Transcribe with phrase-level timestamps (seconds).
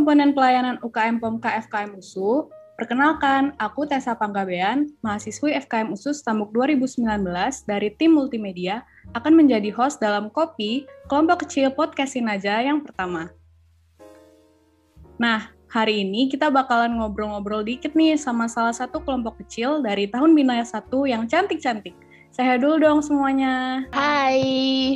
[0.00, 2.48] Komponen pelayanan UKM POMK FKM USU.
[2.80, 7.04] Perkenalkan, aku Tessa Panggabean, mahasiswi FKM USU Stambuk 2019
[7.68, 8.80] dari tim multimedia,
[9.12, 13.28] akan menjadi host dalam Kopi, kelompok kecil podcast Sinaja yang pertama.
[15.20, 20.32] Nah, hari ini kita bakalan ngobrol-ngobrol dikit nih sama salah satu kelompok kecil dari tahun
[20.32, 21.92] Binaya 1 yang cantik-cantik.
[22.32, 23.84] Saya dulu dong semuanya.
[23.92, 24.40] Hai.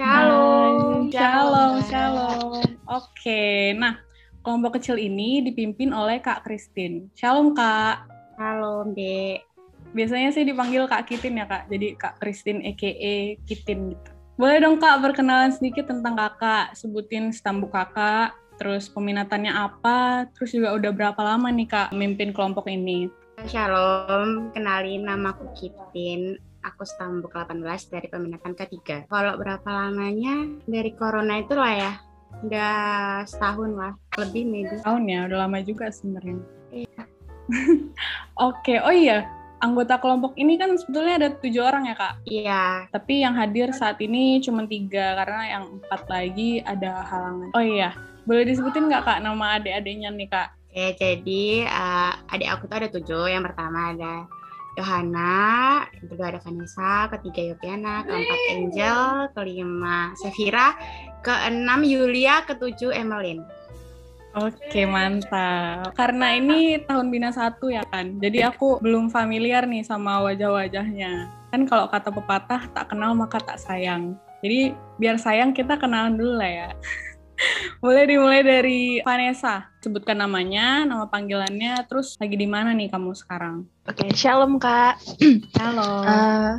[0.00, 1.12] Shalom.
[1.12, 2.64] Shalom, shalom.
[2.88, 4.00] Oke, nah
[4.44, 7.08] kelompok kecil ini dipimpin oleh Kak Christine.
[7.16, 8.04] Shalom Kak.
[8.36, 9.40] Halo, Dek.
[9.96, 14.10] Biasanya sih dipanggil Kak Kitin ya Kak, jadi Kak Christine EKE Kitin gitu.
[14.36, 20.76] Boleh dong Kak perkenalan sedikit tentang Kakak, sebutin stambuk Kakak, terus peminatannya apa, terus juga
[20.76, 23.08] udah berapa lama nih Kak memimpin kelompok ini?
[23.48, 26.36] Shalom, kenalin nama aku Kitin.
[26.64, 27.60] Aku stambuk 18
[27.92, 29.04] dari peminatan ketiga.
[29.08, 31.92] Kalau berapa lamanya dari corona itu lah ya,
[32.42, 32.74] udah
[33.28, 34.74] setahun lah, lebih maybe.
[34.82, 36.40] Tahun ya, udah lama juga sebenarnya.
[36.74, 37.02] Iya.
[38.48, 39.28] Oke, oh iya,
[39.64, 42.14] anggota kelompok ini kan sebetulnya ada tujuh orang ya kak.
[42.28, 47.48] Iya, Tapi yang hadir saat ini cuma tiga karena yang empat lagi ada halangan.
[47.56, 47.96] Oh iya,
[48.28, 50.48] boleh disebutin nggak kak nama adik-adiknya nih kak?
[50.74, 53.24] Oke, jadi eh, adik aku tuh ada tujuh.
[53.30, 54.26] Yang pertama ada
[54.74, 60.74] Johanna, yang kedua ada Vanessa, ketiga Yopiana, keempat Angel, kelima Sefira,
[61.24, 63.42] keenam Yulia, ketujuh Emeline.
[64.34, 65.94] Oke mantap.
[65.94, 71.30] Karena ini tahun bina satu ya kan, jadi aku belum familiar nih sama wajah-wajahnya.
[71.54, 74.18] Kan kalau kata pepatah tak kenal maka tak sayang.
[74.42, 76.68] Jadi biar sayang kita kenalan dulu lah ya.
[77.82, 79.70] Boleh dimulai dari Vanessa.
[79.82, 83.70] Sebutkan namanya, nama panggilannya, terus lagi di mana nih kamu sekarang?
[83.86, 84.98] Oke, shalom kak.
[85.62, 86.02] Halo.
[86.02, 86.52] Eh,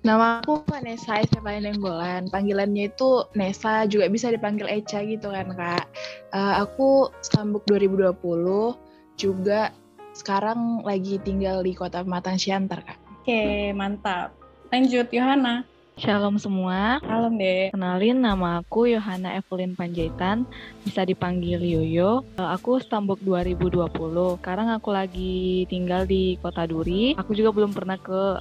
[0.00, 2.32] nama aku Vanessa Estefania Nenggolan.
[2.32, 5.84] Panggilannya itu Nesa, juga bisa dipanggil Echa gitu kan kak.
[6.32, 8.76] Eh, aku Stambuk 2020,
[9.20, 9.70] juga
[10.16, 12.98] sekarang lagi tinggal di kota Pematang Siantar kak.
[13.20, 14.32] Oke, mantap.
[14.72, 15.66] Lanjut, Yohana.
[16.00, 17.76] Shalom semua, Halo, Dek.
[17.76, 20.48] kenalin nama aku Yohana Evelyn Panjaitan,
[20.80, 22.24] bisa dipanggil Yoyo.
[22.40, 27.12] Eh, Aku Stambuk 2020, sekarang aku lagi tinggal di Kota Duri.
[27.20, 28.40] Aku juga belum pernah ke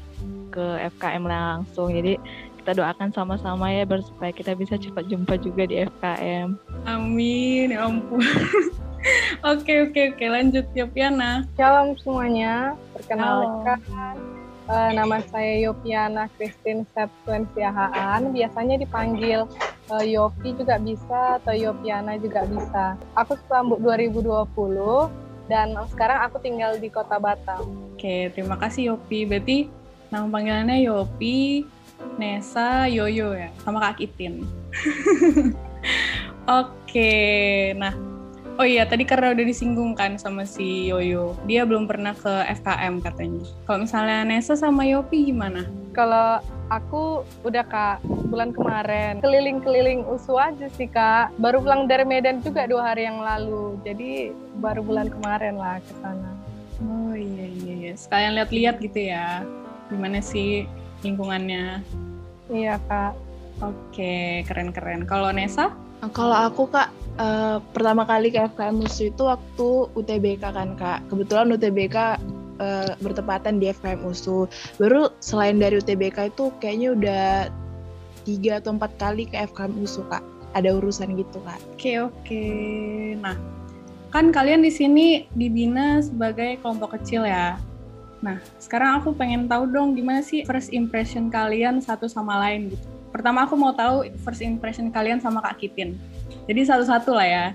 [0.56, 0.66] ke
[0.96, 2.16] FKM langsung, jadi
[2.64, 6.56] kita doakan sama-sama ya biar supaya kita bisa cepat jumpa juga di FKM.
[6.88, 8.24] Amin, ya ampun.
[9.48, 10.26] Oke, oke, oke.
[10.28, 11.48] Lanjut, Yopiana.
[11.56, 13.80] Shalom semuanya, perkenalkan
[14.70, 19.50] eh, nama saya Yopiana Christine Septuensiahaan, biasanya dipanggil
[19.90, 22.96] eh, Yopi juga bisa atau Yopiana juga bisa.
[23.18, 25.10] Aku sambut 2020
[25.50, 27.66] dan sekarang aku tinggal di kota Batam.
[27.98, 29.26] Oke, terima kasih Yopi.
[29.26, 29.58] Berarti
[30.14, 31.66] nama panggilannya Yopi,
[32.22, 34.46] Nesa, Yoyo ya, sama Kak Kitin.
[36.50, 37.14] Oke,
[37.78, 37.94] nah,
[38.60, 43.00] oh iya tadi karena udah disinggung kan sama si Yoyo, dia belum pernah ke FKM
[43.00, 43.48] katanya.
[43.64, 45.64] Kalau misalnya Nesa sama Yopi gimana?
[45.96, 51.32] Kalau aku udah kak bulan kemarin keliling-keliling USU aja sih kak.
[51.40, 55.96] Baru pulang dari Medan juga dua hari yang lalu, jadi baru bulan kemarin lah ke
[56.04, 56.30] sana.
[56.84, 59.48] Oh iya iya iya, sekalian lihat-lihat gitu ya,
[59.88, 60.68] gimana sih
[61.08, 61.80] lingkungannya.
[62.52, 63.16] Iya kak.
[63.60, 65.04] Oke, keren-keren.
[65.04, 65.76] Kalau Nesa?
[66.16, 66.88] Kalau aku kak,
[67.20, 71.06] eh, pertama kali ke FKM USU itu waktu UTBK kan kak.
[71.12, 71.98] Kebetulan UTBK
[72.64, 74.48] eh, bertepatan di FKM USU.
[74.80, 77.28] Baru selain dari UTBK itu kayaknya udah
[78.24, 80.24] tiga atau empat kali ke FKM USU kak.
[80.56, 81.60] Ada urusan gitu kak.
[81.76, 82.46] Oke oke.
[83.22, 83.38] Nah,
[84.10, 87.62] kan kalian di sini dibina sebagai kelompok kecil ya.
[88.20, 92.88] Nah, sekarang aku pengen tahu dong gimana sih first impression kalian satu sama lain gitu.
[93.10, 95.98] Pertama aku mau tahu first impression kalian sama Kak Kitin.
[96.50, 97.46] Jadi satu-satu lah ya.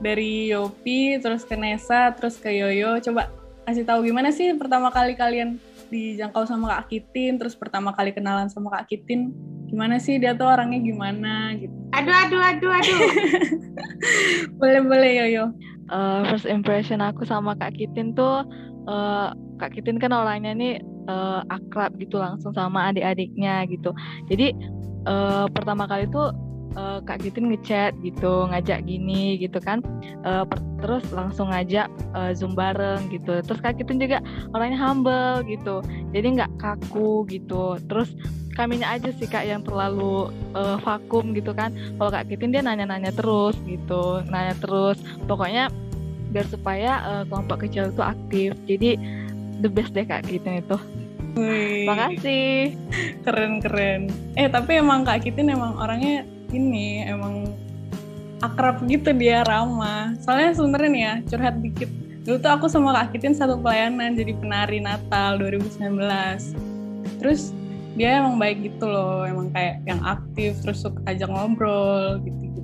[0.00, 2.96] Dari Yopi, terus ke Nesa, terus ke Yoyo.
[3.04, 3.28] Coba
[3.68, 5.60] kasih tahu gimana sih pertama kali kalian
[5.92, 9.36] dijangkau sama Kak Kitin, terus pertama kali kenalan sama Kak Kitin.
[9.68, 11.74] Gimana sih dia tuh orangnya gimana gitu.
[11.92, 13.00] Aduh, aduh, aduh, aduh.
[14.58, 15.52] Boleh-boleh Yoyo.
[15.90, 18.46] Eh, first impression aku sama Kak Kitin tuh,
[18.88, 19.28] eh,
[19.60, 23.92] Kak Kitin kan orangnya nih eh, akrab gitu langsung sama adik-adiknya gitu.
[24.32, 24.56] Jadi
[25.04, 26.32] eh, pertama kali tuh
[26.76, 29.82] eh, Kak Kitin ngechat gitu, ngajak gini gitu kan.
[30.20, 33.44] Per- terus langsung ngajak eh, zoom bareng gitu.
[33.44, 34.18] Terus Kak Kitin juga
[34.56, 35.84] orangnya humble gitu.
[36.12, 37.76] Jadi nggak kaku gitu.
[37.86, 38.12] Terus
[38.56, 41.72] kaminya aja sih Kak yang terlalu eh, vakum gitu kan.
[41.96, 44.96] Kalau Kak Kitin dia nanya-nanya terus gitu, nanya terus.
[45.28, 45.68] Pokoknya
[46.30, 48.50] biar supaya eh, kelompok kecil itu aktif.
[48.64, 48.96] Jadi
[49.60, 50.76] the best deh Kak Kitin itu.
[51.38, 51.86] Wih.
[51.86, 52.74] Makasih.
[53.22, 57.54] keren keren eh tapi emang kak Kitin emang orangnya ini emang
[58.40, 60.16] akrab gitu dia ramah.
[60.24, 61.90] Soalnya sebenarnya nih ya curhat dikit.
[62.24, 66.56] Dulu tuh aku sama Kak Kitin satu pelayanan jadi penari Natal 2019.
[67.20, 67.52] Terus
[67.96, 72.60] dia emang baik gitu loh, emang kayak yang aktif terus suka ajak ngobrol gitu-gitu.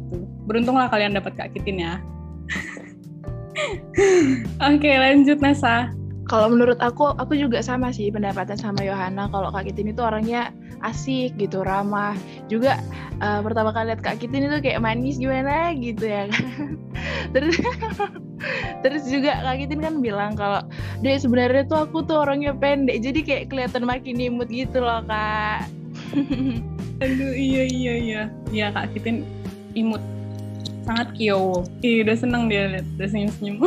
[0.46, 1.94] Beruntung lah kalian dapat Kak Kitin ya.
[4.70, 5.92] Oke, lanjut Nesa.
[6.26, 9.30] Kalau menurut aku, aku juga sama sih pendapatan sama Yohana.
[9.30, 10.50] Kalau Kak Kitin itu orangnya
[10.84, 12.17] asik gitu, ramah.
[12.50, 12.81] Juga
[13.20, 16.76] uh, pertama kali lihat Kak Kitin itu kayak manis gimana gitu ya kan.
[17.34, 17.56] terus
[18.84, 20.61] terus juga Kak Kitin kan bilang kalau
[21.00, 25.69] dia sebenarnya tuh aku tuh orangnya pendek, jadi kayak kelihatan makin imut gitu loh Kak.
[27.05, 28.22] Aduh iya iya iya.
[28.52, 29.25] Iya Kak Kitin
[29.76, 30.00] imut.
[30.87, 31.67] Sangat kiowo.
[31.82, 33.58] Ih, udah seneng dia lihat, udah senyum-senyum.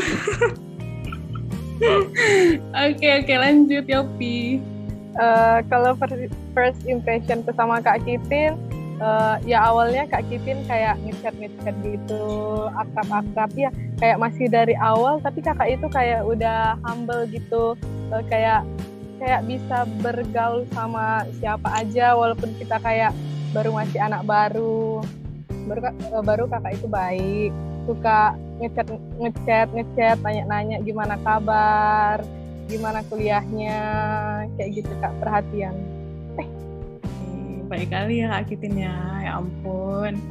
[2.76, 4.60] Oke oke lanjut Yopi.
[5.20, 6.00] Uh, kalau
[6.56, 8.56] first impression sama Kak Kitin,
[9.04, 12.24] uh, ya awalnya Kak Kitin kayak ngechat ngechat gitu,
[12.72, 13.52] akrab-akrab.
[13.52, 13.68] Ya,
[14.00, 17.76] kayak masih dari awal, tapi kakak itu kayak udah humble gitu,
[18.16, 18.64] uh, kayak
[19.20, 23.12] kayak bisa bergaul sama siapa aja, walaupun kita kayak
[23.52, 25.04] baru masih anak baru,
[25.68, 25.82] baru
[26.16, 27.52] uh, baru kakak itu baik,
[27.84, 28.88] suka ngechat
[29.20, 32.24] ngechat ngechat nanya-nanya gimana kabar
[32.70, 33.78] gimana kuliahnya
[34.54, 35.74] kayak gitu kak perhatian.
[36.38, 36.48] Eh.
[37.66, 38.96] Baik kali ya kak Kitin ya.
[39.26, 40.14] Ya ampun.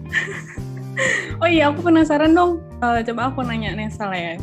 [1.38, 2.58] Oh iya aku penasaran dong.
[2.82, 4.34] Uh, coba aku nanya Nesa lah ya.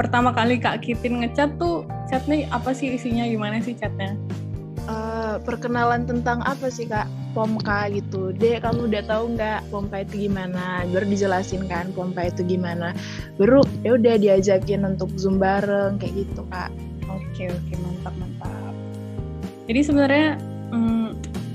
[0.00, 3.28] Pertama kali kak Kitin ngechat tuh chatnya apa sih isinya?
[3.28, 4.16] Gimana sih chatnya?
[4.88, 7.04] Uh, perkenalan tentang apa sih kak?
[7.36, 8.32] Pomka gitu.
[8.32, 10.88] Dek kamu udah tahu nggak pompa itu gimana?
[10.88, 12.96] Baru dijelasin kan pompa itu gimana.
[13.36, 16.72] Baru ya udah diajakin untuk zoom bareng kayak gitu kak
[17.16, 18.74] oke oke mantap mantap.
[19.64, 20.28] Jadi sebenarnya
[20.74, 21.08] hmm,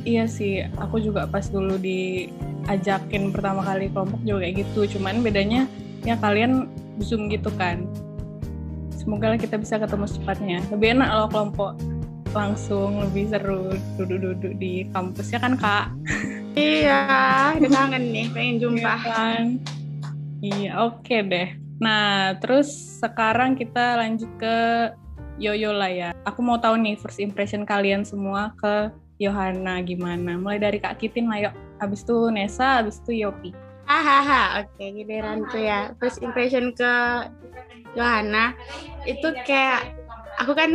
[0.07, 4.97] iya sih aku juga pas dulu diajakin pertama kali kelompok juga kayak gitu.
[4.97, 5.69] Cuman bedanya
[6.07, 6.71] ya kalian
[7.03, 7.85] zoom gitu kan.
[8.95, 10.59] Semoga kita bisa ketemu secepatnya.
[10.73, 11.73] Lebih enak loh kelompok
[12.29, 15.89] langsung lebih seru duduk-duduk di kampus ya kan kak?
[16.53, 18.81] Iya kangen nih pengen jumpa.
[18.81, 19.43] Iya kan?
[20.39, 21.49] Iya oke okay deh.
[21.79, 22.69] Nah terus
[22.99, 24.57] sekarang kita lanjut ke
[25.39, 26.09] Yoyo lah ya.
[26.27, 28.91] Aku mau tahu nih first impression kalian semua ke
[29.23, 30.35] Yohana gimana.
[30.35, 31.55] Mulai dari kak Kitin lah yuk.
[31.79, 33.55] Habis itu Nesa habis itu Yopi.
[33.87, 35.95] Hahaha oke okay, giliran tuh ya.
[35.97, 36.91] First impression ke
[37.95, 38.53] Yohana
[39.07, 39.95] itu kayak
[40.37, 40.71] aku kan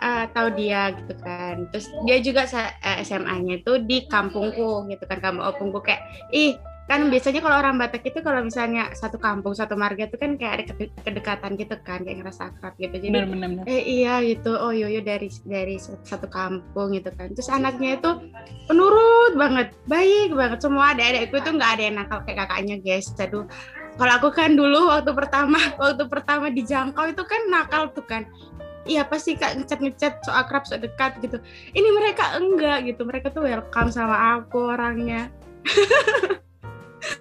[0.00, 1.68] uh, tahu dia gitu kan.
[1.70, 5.84] Terus dia juga uh, eh, SMA-nya itu di kampungku gitu kan kampung opungku.
[5.84, 6.02] Kayak
[6.32, 6.56] ih
[6.90, 10.52] kan biasanya kalau orang Batak itu kalau misalnya satu kampung satu marga itu kan kayak
[10.58, 10.64] ada
[11.06, 12.98] kedekatan gitu kan kayak ngerasa akrab gitu.
[12.98, 13.64] Jadi bener, bener, bener.
[13.70, 14.58] eh iya gitu.
[14.58, 17.30] Oh yoyo dari dari satu kampung gitu kan.
[17.32, 18.10] Terus anaknya itu
[18.66, 20.58] penurut banget baik banget.
[20.58, 23.06] Semua ada adikku itu nggak ada yang nakal kayak kakaknya guys.
[23.16, 23.46] Aduh.
[23.92, 28.26] Kalau aku kan dulu waktu pertama waktu pertama dijangkau itu kan nakal tuh kan.
[28.82, 31.38] Iya pasti kak ngechat ngechat so akrab so dekat gitu.
[31.70, 33.06] Ini mereka enggak gitu.
[33.06, 35.30] Mereka tuh welcome sama aku orangnya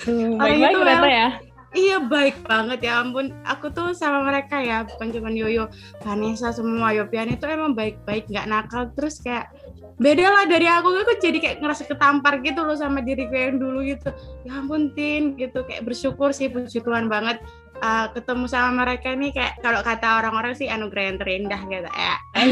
[0.05, 1.29] hmm, baik baik ternyata ya.
[1.71, 2.83] Iya baik banget.
[2.83, 5.71] Ya ampun aku tuh sama mereka ya bukan cuma Yoyo
[6.03, 8.91] Vanessa semua Yopian itu emang baik-baik nggak nakal.
[8.91, 9.55] Terus kayak
[9.95, 10.91] beda lah dari aku.
[10.91, 14.11] Aku jadi kayak ngerasa ketampar gitu loh sama diri gue yang dulu gitu.
[14.43, 15.63] Ya ampun Tin gitu.
[15.63, 17.39] Kayak bersyukur sih puji Tuhan banget
[17.79, 19.31] uh, ketemu sama mereka nih.
[19.31, 22.15] Kayak kalau kata orang-orang sih anugerah yang terindah gitu ya.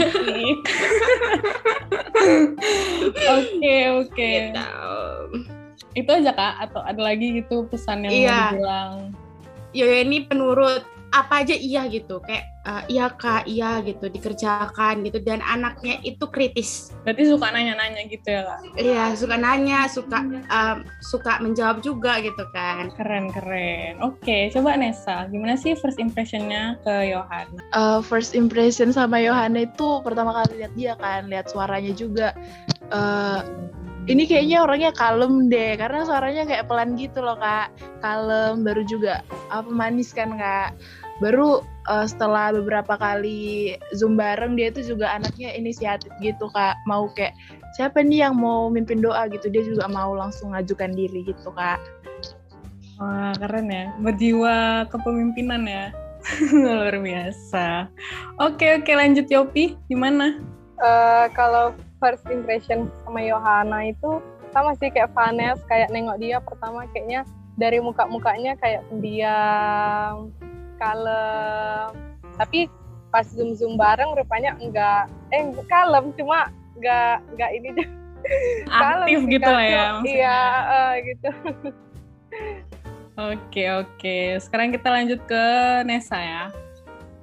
[3.29, 4.31] Oke oke.
[5.93, 6.53] Itu aja kak.
[6.69, 8.39] Atau ada lagi gitu pesan yang iya.
[8.39, 8.93] mau bilang?
[9.69, 12.21] Ya ini penurut apa aja iya gitu.
[12.21, 15.17] Kayak uh, iya kak iya gitu dikerjakan gitu.
[15.21, 16.93] Dan anaknya itu kritis.
[17.01, 18.59] Berarti suka nanya-nanya gitu ya kak?
[18.77, 22.93] Iya suka nanya suka um, suka menjawab juga gitu kan.
[22.93, 23.97] Keren keren.
[24.05, 30.01] Oke coba Nesa gimana sih first impressionnya ke Yohana uh, first impression sama Yohana itu
[30.05, 32.37] pertama kali lihat dia kan lihat suaranya juga.
[32.89, 33.45] Uh,
[34.09, 37.69] ini kayaknya orangnya kalem deh karena suaranya kayak pelan gitu loh kak.
[38.01, 39.21] Kalem baru juga
[39.53, 40.73] apa manis kan kak.
[41.21, 46.73] Baru uh, setelah beberapa kali zoom bareng dia itu juga anaknya inisiatif gitu kak.
[46.89, 47.37] Mau kayak
[47.77, 49.29] siapa nih yang mau mimpin doa?
[49.29, 49.45] gitu.
[49.53, 51.77] Dia juga mau langsung ngajukan diri gitu kak.
[52.97, 53.93] Wah keren ya.
[54.01, 55.93] Berjiwa kepemimpinan ya.
[56.65, 57.85] Luar biasa.
[58.41, 59.77] Oke oke lanjut Yopi.
[59.85, 60.41] Gimana?
[60.81, 66.89] Uh, kalau first impression sama Yohana itu sama sih kayak Vanes kayak nengok dia pertama
[66.89, 67.27] kayaknya
[67.59, 70.33] dari muka-mukanya kayak pendiam
[70.79, 71.91] kalem
[72.39, 72.71] tapi
[73.11, 77.69] pas zoom zoom bareng rupanya enggak eh kalem cuma enggak enggak ini
[78.71, 80.15] aktif gitu lah ya maksudnya.
[80.15, 81.29] iya uh, gitu
[83.19, 84.39] Oke, oke.
[84.39, 85.43] Sekarang kita lanjut ke
[85.83, 86.43] Nesa ya.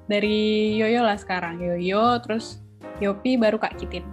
[0.04, 1.56] Dari Yoyo lah sekarang.
[1.56, 2.61] Yoyo, terus
[3.00, 4.04] Yopi, baru Kak Kitin.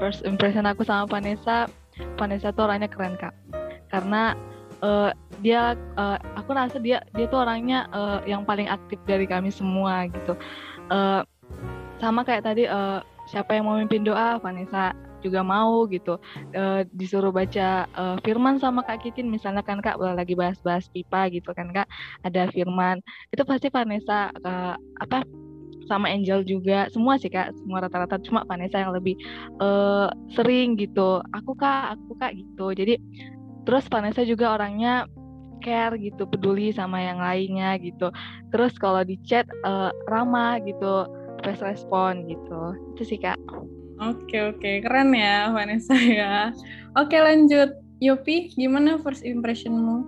[0.00, 1.68] First impression aku sama Vanessa,
[2.16, 3.32] Vanessa tuh orangnya keren kak.
[3.92, 4.36] Karena
[4.80, 9.52] uh, dia, uh, aku rasa dia dia tuh orangnya uh, yang paling aktif dari kami
[9.52, 10.34] semua gitu.
[10.88, 11.22] Uh,
[12.00, 14.92] sama kayak tadi, uh, siapa yang mau mimpin doa, Vanessa
[15.24, 16.22] juga mau gitu
[16.54, 21.50] uh, disuruh baca uh, firman sama Kak Kitin misalnya kan Kak lagi bahas-bahas pipa gitu
[21.50, 21.88] kan Kak
[22.22, 23.02] ada firman
[23.34, 25.26] itu pasti Vanessa uh, apa
[25.86, 26.90] sama Angel juga.
[26.90, 27.54] Semua sih kak.
[27.62, 28.20] Semua rata-rata.
[28.22, 29.16] Cuma Vanessa yang lebih
[29.62, 31.22] uh, sering gitu.
[31.32, 32.74] Aku kak aku kak gitu.
[32.76, 32.98] Jadi
[33.66, 35.06] terus Vanessa juga orangnya
[35.64, 38.12] care gitu peduli sama yang lainnya gitu.
[38.54, 41.08] Terus kalau di chat uh, ramah gitu
[41.42, 42.76] fast respon gitu.
[42.94, 43.40] Itu sih kak.
[43.96, 44.84] Oke oke.
[44.84, 46.52] Keren ya Vanessa ya.
[46.94, 47.72] Oke lanjut.
[47.96, 50.04] Yopi gimana first impressionmu?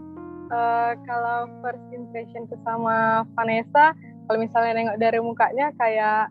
[0.48, 3.96] Uh, kalau first impression sama Vanessa,
[4.28, 6.28] kalau misalnya nengok dari mukanya kayak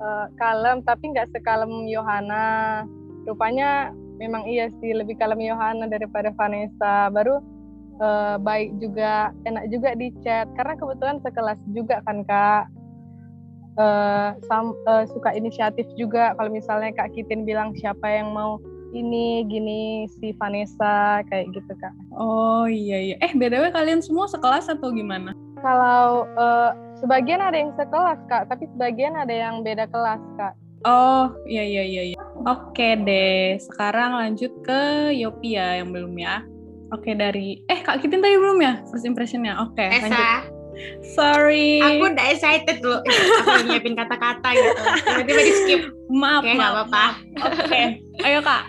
[0.00, 2.82] uh, kalem tapi nggak sekalem Yohana.
[3.28, 7.12] Rupanya memang iya sih lebih kalem Yohana daripada Vanessa.
[7.12, 7.44] Baru
[8.00, 12.72] uh, baik juga enak juga di chat karena kebetulan sekelas juga kan kak
[13.78, 18.58] uh, sam, uh, suka inisiatif juga kalau misalnya Kak Kitin bilang siapa yang mau
[18.94, 21.90] ini gini si Vanessa kayak gitu Kak.
[22.14, 23.16] Oh iya iya.
[23.18, 25.34] Eh btw kalian semua sekelas atau gimana?
[25.58, 30.54] Kalau uh, sebagian ada yang sekelas Kak, tapi sebagian ada yang beda kelas Kak.
[30.84, 32.02] Oh iya iya iya.
[32.12, 32.18] iya.
[32.44, 33.56] Oke deh.
[33.56, 36.44] Sekarang lanjut ke Yopia yang belum ya.
[36.92, 39.56] Oke dari eh Kak Kitin tadi belum ya first impressionnya.
[39.64, 40.52] Oke lanjut.
[41.14, 41.80] Sorry.
[41.80, 43.00] Aku udah excited loh.
[43.00, 44.70] Aku nyiapin kata-kata gitu.
[45.06, 45.82] Tiba-tiba di skip.
[46.10, 46.72] Maaf, Oke, maaf.
[46.74, 47.04] apa-apa.
[47.46, 47.82] Oke,
[48.26, 48.62] ayo kak.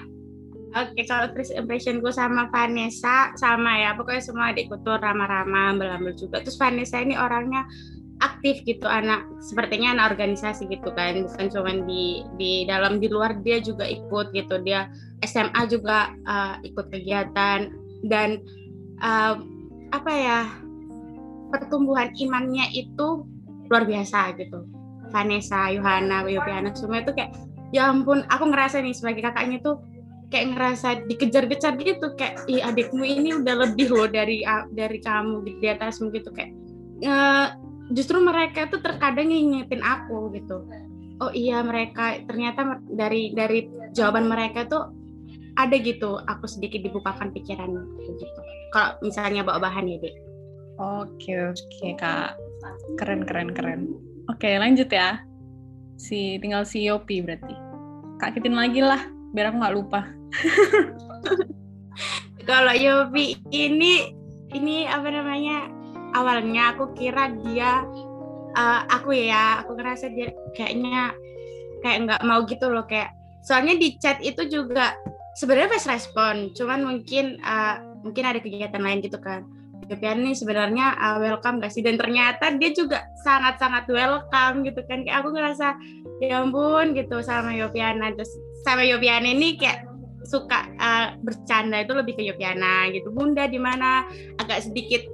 [0.75, 3.97] Oke, kalau first impression gue sama Vanessa sama ya.
[3.97, 6.43] Pokoknya semua adikku tuh ramah-ramah, ambil-ambil juga.
[6.45, 7.65] Terus Vanessa ini orangnya
[8.23, 13.35] aktif gitu anak sepertinya anak organisasi gitu kan bukan cuma di di dalam di luar
[13.43, 14.87] dia juga ikut gitu dia
[15.25, 17.73] SMA juga uh, ikut kegiatan
[18.07, 18.39] dan
[19.03, 19.35] uh,
[19.91, 20.39] apa ya
[21.51, 23.23] pertumbuhan imannya itu
[23.69, 24.67] luar biasa gitu.
[25.13, 27.31] Vanessa, Yohana, Yopiana semua itu kayak
[27.71, 29.79] ya ampun aku ngerasa nih sebagai kakaknya tuh
[30.33, 34.43] kayak ngerasa dikejar-kejar gitu kayak ih adikmu ini udah lebih loh dari
[34.73, 36.51] dari kamu di atasmu gitu kayak
[37.93, 40.65] justru mereka tuh terkadang ngingetin aku gitu
[41.21, 44.89] oh iya mereka ternyata dari dari jawaban mereka tuh
[45.55, 47.71] ada gitu aku sedikit dibukakan pikiran
[48.19, 48.39] gitu
[48.73, 50.25] kalau misalnya bawa bahan ya dek
[50.75, 52.35] Oke oke kak,
[52.99, 53.95] keren keren keren.
[54.27, 55.23] Oke lanjut ya.
[55.95, 57.55] Si tinggal si Yopi berarti.
[58.19, 58.99] Kak Kitin lagi lah,
[59.31, 60.03] biar aku nggak lupa.
[62.49, 64.11] Kalau Yopi ini
[64.51, 65.71] ini apa namanya?
[66.15, 67.83] Awalnya aku kira dia
[68.55, 71.11] uh, aku ya, aku ngerasa dia kayaknya
[71.83, 73.11] kayak nggak mau gitu loh kayak.
[73.43, 74.95] Soalnya di chat itu juga
[75.37, 79.45] sebenarnya fast respon, cuman mungkin uh, mungkin ada kegiatan lain gitu kan.
[79.85, 81.85] Yopian ini sebenarnya uh, welcome gak sih?
[81.85, 85.05] Dan ternyata dia juga sangat-sangat welcome gitu kan.
[85.05, 85.77] Kayak aku ngerasa
[86.25, 88.09] ya ampun gitu sama Yopiana.
[88.17, 88.33] Terus
[88.65, 89.85] sama Yopiana ini kayak
[90.25, 93.13] suka uh, bercanda itu lebih ke Yopiana gitu.
[93.13, 94.09] Bunda di mana?
[94.41, 95.05] Agak sedikit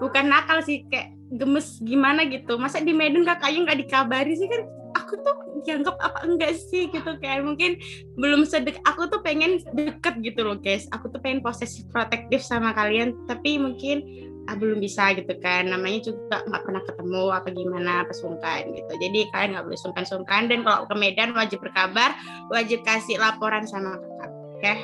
[0.00, 2.58] bukan nakal sih kayak gemes gimana gitu.
[2.58, 4.66] Masa di Medan kakaknya nggak dikabari sih kan?
[4.98, 7.78] Aku tuh dianggap apa enggak sih gitu kayak mungkin
[8.18, 10.90] belum sedek aku tuh pengen deket gitu loh guys.
[10.90, 14.02] Aku tuh pengen posesif protektif sama kalian tapi mungkin
[14.50, 15.70] ah, belum bisa gitu kan.
[15.70, 18.92] Namanya juga nggak pernah ketemu apa gimana apa sungkan gitu.
[18.98, 20.50] Jadi kalian nggak boleh sungkan-sungkan.
[20.50, 22.18] Dan kalau ke Medan wajib berkabar
[22.50, 24.58] wajib kasih laporan sama kakak oke?
[24.58, 24.78] Okay?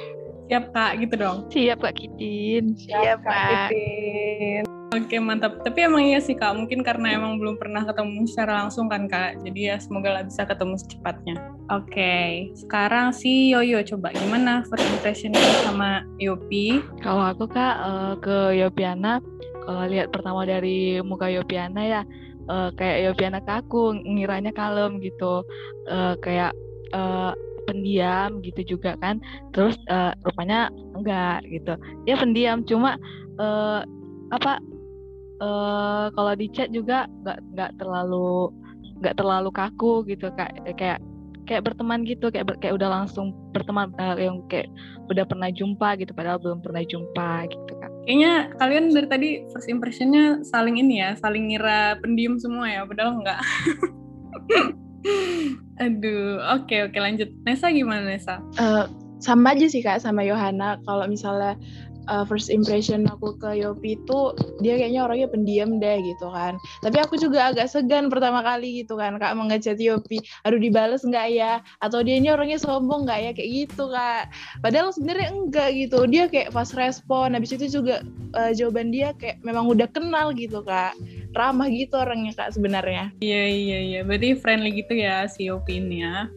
[0.47, 1.39] siap kak gitu dong.
[1.51, 3.75] Siap kak Kitin siap, siap kak.
[3.75, 5.61] Kitin Oke mantap.
[5.67, 6.55] Tapi emang iya sih kak.
[6.55, 9.43] Mungkin karena emang belum pernah ketemu secara langsung kan kak.
[9.43, 11.37] Jadi ya semoga lah bisa ketemu secepatnya.
[11.75, 12.49] Oke.
[12.55, 15.35] Sekarang si Yoyo coba gimana first impression
[15.67, 16.81] sama Yopi?
[17.03, 19.19] Kalau aku kak uh, ke Yopiana,
[19.67, 22.03] kalau lihat pertama dari muka Yopiana ya
[22.47, 25.43] uh, kayak Yopiana kaku, ngiranya kalem gitu.
[25.91, 26.55] Uh, kayak
[27.67, 29.19] pendiam gitu juga kan.
[29.51, 29.77] Terus
[30.23, 31.75] rupanya enggak gitu.
[32.07, 32.97] Dia pendiam cuma
[34.31, 34.63] apa
[35.41, 38.53] uh, kalau di chat juga nggak nggak terlalu
[39.01, 40.99] nggak terlalu kaku gitu kayak kayak
[41.47, 44.67] kayak berteman gitu kayak ber, kayak udah langsung berteman uh, yang kayak
[45.07, 49.71] udah pernah jumpa gitu padahal belum pernah jumpa gitu kan kayaknya kalian dari tadi first
[49.71, 53.39] impressionnya saling ini ya saling ngira pendiam semua ya padahal enggak
[55.77, 57.31] aduh oke oke lanjut.
[57.47, 60.77] Nesa gimana Nesa uh, sama aja sih kak sama Yohana.
[60.85, 61.57] Kalau misalnya
[62.09, 64.21] uh, first impression aku ke Yopi itu
[64.63, 66.59] dia kayaknya orangnya pendiam deh gitu kan.
[66.83, 70.23] Tapi aku juga agak segan pertama kali gitu kan kak mengechat Yopi.
[70.47, 71.53] Aduh dibales nggak ya?
[71.83, 74.31] Atau dia ini orangnya sombong nggak ya kayak gitu kak.
[74.63, 75.99] Padahal sebenarnya enggak gitu.
[76.09, 77.35] Dia kayak pas respon.
[77.35, 78.03] Habis itu juga
[78.35, 80.95] uh, jawaban dia kayak memang udah kenal gitu kak.
[81.37, 83.13] Ramah gitu orangnya kak sebenarnya.
[83.21, 84.01] Iya iya iya.
[84.07, 86.31] Berarti friendly gitu ya si Yopi ini ya.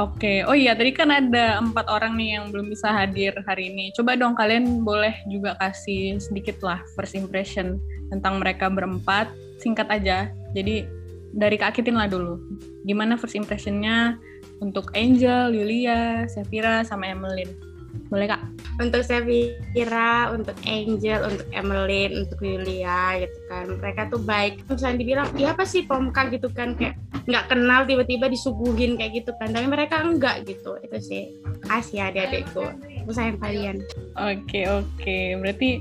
[0.00, 3.92] Oke, oh iya tadi kan ada empat orang nih yang belum bisa hadir hari ini.
[3.92, 7.76] Coba dong kalian boleh juga kasih sedikit lah first impression
[8.08, 9.28] tentang mereka berempat,
[9.60, 10.32] singkat aja.
[10.56, 10.88] Jadi
[11.36, 12.40] dari Kak Kitin lah dulu.
[12.88, 14.16] Gimana first impressionnya
[14.64, 17.71] untuk Angel, Yulia, Safira, sama Emeline?
[18.12, 18.40] Boleh kak?
[18.76, 23.66] Untuk Sevira, untuk Angel, untuk Emeline, untuk Yulia gitu kan.
[23.80, 24.64] Mereka tuh baik.
[24.68, 26.76] Misalnya dibilang, iya apa sih pomka gitu kan.
[26.76, 29.52] Kayak nggak kenal tiba-tiba disuguhin kayak gitu kan.
[29.52, 30.76] Tapi mereka enggak gitu.
[30.84, 31.40] Itu sih.
[31.64, 32.64] Kasih adik-adikku.
[33.04, 33.80] Aku sayang kalian.
[34.16, 35.18] Oke, oke.
[35.40, 35.80] Berarti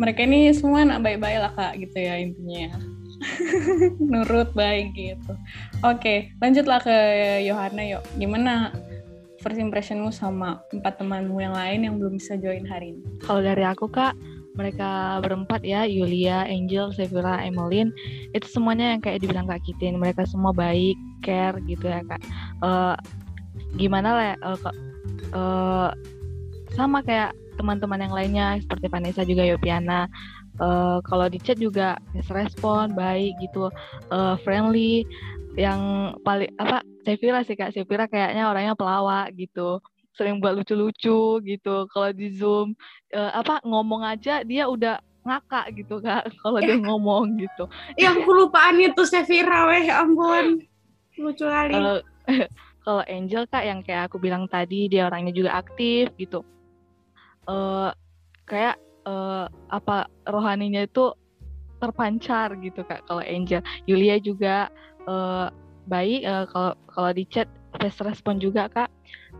[0.00, 2.80] mereka ini semua anak baik-baik lah kak gitu ya intinya.
[4.10, 5.32] Nurut baik gitu.
[5.84, 6.96] Oke, lanjutlah ke
[7.44, 8.02] Yohana yuk.
[8.16, 8.72] Gimana
[9.40, 13.02] first impressionmu sama empat temanmu yang lain yang belum bisa join hari ini?
[13.24, 14.12] Kalau dari aku kak,
[14.54, 17.94] mereka berempat ya, Yulia, Angel, Sevira, Emeline,
[18.36, 22.20] itu semuanya yang kayak dibilang Kak Kitin, mereka semua baik, care gitu ya kak.
[22.60, 22.94] Uh,
[23.80, 24.60] gimana lah, uh,
[25.32, 25.90] uh,
[26.76, 30.10] sama kayak teman-teman yang lainnya seperti Vanessa juga Yopiana.
[30.60, 31.96] Uh, kalau di chat juga
[32.28, 33.72] respon baik gitu,
[34.12, 35.08] uh, friendly,
[35.58, 37.74] yang paling apa Sevira sih kak.
[37.74, 39.80] Sevira kayaknya orangnya pelawak gitu.
[40.14, 41.76] Sering buat lucu-lucu gitu.
[41.90, 42.76] Kalau di zoom
[43.14, 47.64] uh, apa ngomong aja dia udah ngakak gitu kak kalau dia ngomong gitu.
[47.96, 50.64] Ya aku lupaan itu Sevira weh ampun.
[51.18, 51.74] Lucu kali.
[51.74, 51.96] Kalau
[52.84, 56.44] kalau Angel kak yang kayak aku bilang tadi dia orangnya juga aktif gitu.
[57.48, 57.90] Uh,
[58.46, 61.10] kayak uh, apa rohaninya itu
[61.80, 63.64] terpancar gitu kak kalau Angel.
[63.88, 64.68] Yulia juga
[65.06, 65.48] uh,
[65.88, 68.90] baik uh, kalau kalau di chat fast respon juga kak.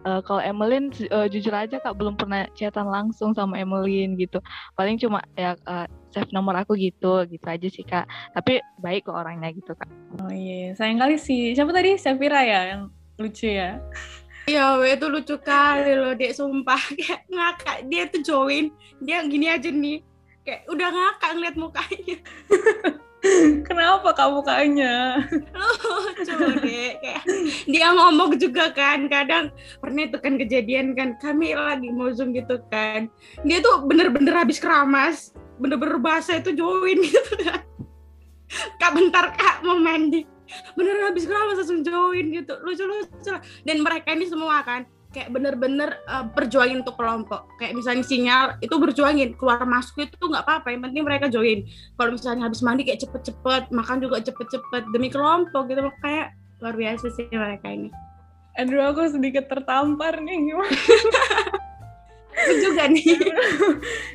[0.06, 4.38] Uh, kalau Emeline uh, jujur aja kak belum pernah chatan langsung sama Emeline gitu.
[4.78, 8.06] Paling cuma ya uh, save nomor aku gitu gitu aja sih kak.
[8.32, 9.90] Tapi baik kok orangnya gitu kak.
[10.22, 11.98] Oh iya sayang kali sih siapa tadi?
[11.98, 12.82] Safira ya yang
[13.18, 13.82] lucu ya?
[14.48, 16.80] Iya, itu lucu kali loh, dek sumpah.
[16.98, 20.02] Kayak ngakak dia tuh join, dia gini aja nih,
[20.42, 22.18] kayak udah ngakak ngeliat mukanya.
[23.68, 25.20] Kenapa kamu mukanya?
[25.28, 27.22] Lucu deh, kayak
[27.68, 32.60] dia ngomong juga kan, kadang pernah itu kan kejadian kan, kami lagi mau zoom gitu
[32.72, 33.12] kan,
[33.44, 37.60] dia tuh bener-bener habis keramas, bener-bener bahasa itu join gitu kan.
[38.80, 40.24] Kak bentar kak mau mandi,
[40.74, 43.36] bener habis keramas langsung join gitu, lucu-lucu.
[43.68, 47.50] Dan mereka ini semua kan, kayak bener-bener uh, berjuangin untuk kelompok.
[47.58, 49.34] Kayak misalnya sinyal itu berjuangin.
[49.34, 51.66] Keluar masuk itu nggak apa-apa yang penting mereka join.
[51.98, 57.06] Kalau misalnya habis mandi kayak cepet-cepet makan juga cepet-cepet demi kelompok gitu kayak luar biasa
[57.18, 57.90] sih mereka ini.
[58.58, 60.78] Aduh aku sedikit tertampar nih gimana?
[62.62, 63.06] Juga nih.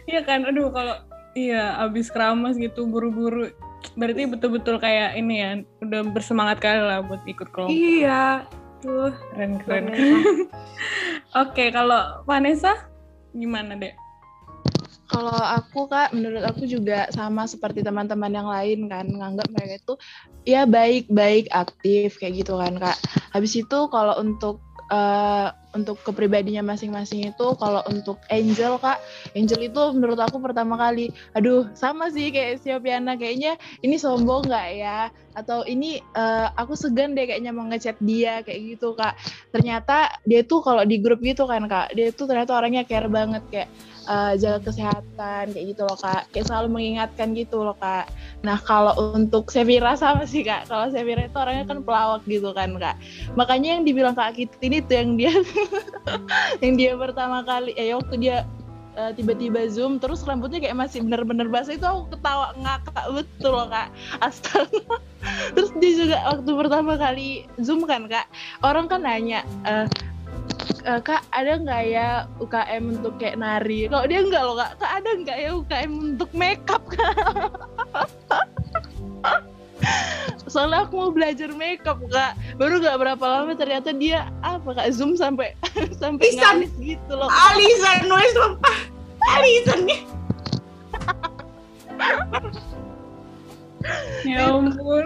[0.06, 1.02] Iya kan aduh kalau
[1.34, 3.52] iya habis keramas gitu buru-buru.
[4.00, 5.52] Berarti betul-betul kayak ini ya
[5.84, 7.76] udah bersemangat kali lah buat ikut kelompok.
[7.76, 8.48] Iya
[8.84, 9.86] Tuh, keren keren.
[11.36, 12.88] Oke, kalau Vanessa
[13.36, 13.96] gimana, Dek?
[15.06, 19.94] Kalau aku kak, menurut aku juga sama seperti teman-teman yang lain kan, nganggap mereka itu
[20.50, 22.98] ya baik-baik aktif kayak gitu kan kak.
[23.30, 29.04] Habis itu kalau untuk uh, untuk kepribadinya masing-masing itu kalau untuk Angel kak.
[29.36, 34.68] Angel itu menurut aku pertama kali aduh sama sih kayak Siopiana kayaknya ini sombong nggak
[34.80, 35.12] ya?
[35.36, 39.20] Atau ini uh, aku segan deh kayaknya mau ngechat dia kayak gitu kak.
[39.52, 43.44] Ternyata dia tuh kalau di grup gitu kan kak dia tuh ternyata orangnya care banget
[43.52, 43.70] kayak
[44.08, 46.30] uh, jaga kesehatan kayak gitu loh kak.
[46.32, 48.08] Kayak selalu mengingatkan gitu loh kak.
[48.46, 50.70] Nah kalau untuk Sevira sama sih kak.
[50.72, 52.96] Kalau Sevira itu orangnya kan pelawak gitu kan kak.
[53.36, 55.32] Makanya yang dibilang kak Kit ini tuh yang dia
[56.64, 58.38] yang dia pertama kali eh waktu dia
[58.96, 61.76] uh, tiba-tiba zoom terus rambutnya kayak masih bener-bener basah.
[61.76, 63.90] Itu aku ketawa ngakak betul loh kak.
[64.24, 64.82] Astaga.
[65.58, 68.28] Terus dia juga waktu pertama kali zoom kan kak?
[68.64, 69.86] Orang kan nanya uh,
[70.88, 72.08] uh, kak ada nggak ya
[72.40, 73.92] UKM untuk kayak nari?
[73.92, 74.72] Kalau dia nggak loh kak.
[74.80, 77.16] Kak ada nggak ya UKM untuk makeup kak
[80.46, 82.38] soalnya aku mau belajar makeup kak.
[82.56, 85.52] Baru gak berapa lama ternyata dia apa kak zoom sampai
[86.02, 87.28] sampai ngalis gitu loh.
[87.28, 88.96] Alisan nulis sumpah
[89.26, 90.00] alisan nih
[94.26, 95.06] ya ampun.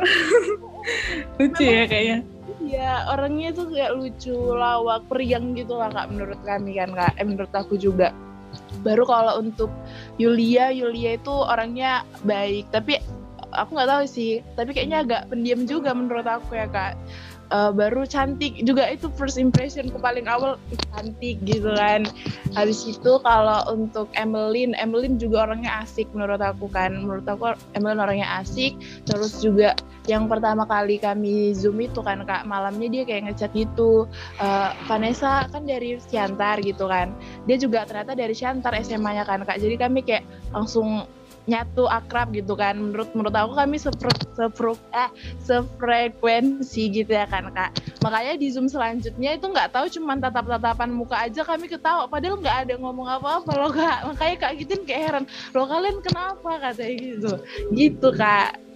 [1.40, 2.20] Lucu ya kayaknya
[2.60, 7.18] Iya, orangnya tuh kayak lucu, lawak, periang gitu lah kak menurut kami kan kak.
[7.18, 8.14] Eh menurut aku juga.
[8.86, 9.74] Baru kalau untuk
[10.22, 12.70] Yulia Yulia itu orangnya baik.
[12.70, 13.02] Tapi
[13.54, 16.96] aku nggak tahu sih tapi kayaknya agak pendiam juga menurut aku ya kak.
[17.50, 20.62] Uh, baru cantik juga itu first impression ke paling awal
[20.94, 22.06] cantik gitu kan.
[22.54, 26.94] Habis itu kalau untuk Emeline Emeline juga orangnya asik menurut aku kan.
[26.94, 28.78] Menurut aku Emeline orangnya asik
[29.10, 29.74] terus juga
[30.06, 34.06] yang pertama kali kami zoom itu kan kak malamnya dia kayak ngechat gitu
[34.38, 37.10] uh, Vanessa kan dari Siantar gitu kan.
[37.50, 39.58] Dia juga ternyata dari Siantar SMA-nya kan kak.
[39.58, 40.22] Jadi kami kayak
[40.54, 41.10] langsung
[41.50, 42.78] nyatu akrab gitu kan.
[42.78, 45.10] Menurut menurut aku kami sepro, sepro, eh,
[45.42, 47.74] sefrekuensi gitu ya kan kak.
[48.06, 52.06] Makanya di zoom selanjutnya itu nggak tahu cuma tatap tatapan muka aja kami ketawa.
[52.06, 54.00] Padahal nggak ada ngomong apa apa loh kak.
[54.14, 55.26] Makanya kak gitu kayak heran
[55.58, 56.50] lo kalian kenapa?
[56.62, 57.32] Katanya gitu.
[57.74, 58.70] Gitu kak.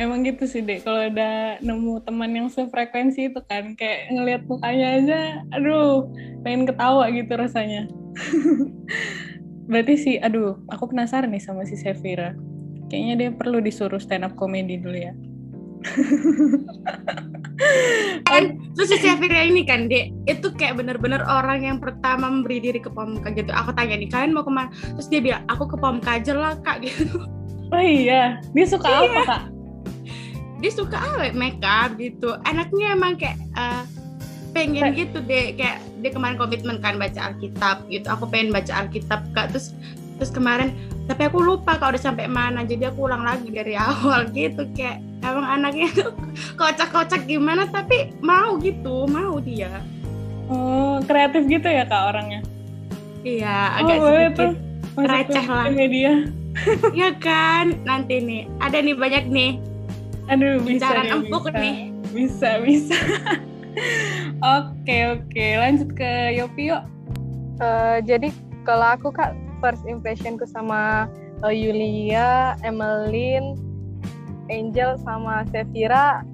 [0.00, 4.88] Emang gitu sih dek, kalau udah nemu teman yang sefrekuensi itu kan, kayak ngelihat mukanya
[4.96, 5.20] aja,
[5.52, 6.08] aduh,
[6.40, 7.84] pengen ketawa gitu rasanya.
[9.70, 12.34] Berarti sih, aduh, aku penasaran nih sama si Sevira.
[12.90, 15.12] Kayaknya dia perlu disuruh stand up comedy dulu ya.
[18.30, 22.80] kan terus si Sevira ini kan dek itu kayak bener-bener orang yang pertama memberi diri
[22.80, 25.76] ke Pamka gitu aku tanya nih kalian mau ke mana terus dia bilang aku ke
[25.78, 27.26] Pamka aja lah kak gitu
[27.70, 28.98] oh iya dia suka iya.
[29.02, 29.42] apa kak
[30.62, 33.82] dia suka apa makeup gitu anaknya emang kayak uh,
[34.52, 38.06] pengen gitu deh kayak dia kemarin komitmen kan baca Alkitab gitu.
[38.12, 39.50] Aku pengen baca Alkitab kak.
[39.52, 39.72] Terus
[40.20, 40.76] terus kemarin
[41.10, 42.62] tapi aku lupa kalau udah sampai mana.
[42.62, 46.12] Jadi aku ulang lagi dari awal gitu kayak emang anaknya tuh
[46.60, 49.82] kocak-kocak gimana tapi mau gitu mau dia.
[50.52, 52.40] Oh kreatif gitu ya kak orangnya?
[53.24, 54.50] Iya agak oh, sedikit
[55.00, 55.66] receh lah.
[55.72, 56.14] media.
[56.92, 57.80] Ya kan?
[57.88, 59.56] Nanti nih ada nih banyak nih.
[60.28, 61.56] Aduh bisa nih, empuk bisa.
[61.56, 61.76] nih.
[62.12, 62.98] Bisa bisa
[64.42, 66.82] Oke oke, lanjut ke Yopi yuk.
[67.62, 68.28] Uh, jadi
[68.66, 69.32] kalau aku kak
[69.62, 71.06] first impressionku sama
[71.46, 73.54] uh, Yulia, Emeline,
[74.50, 76.26] Angel sama Sevira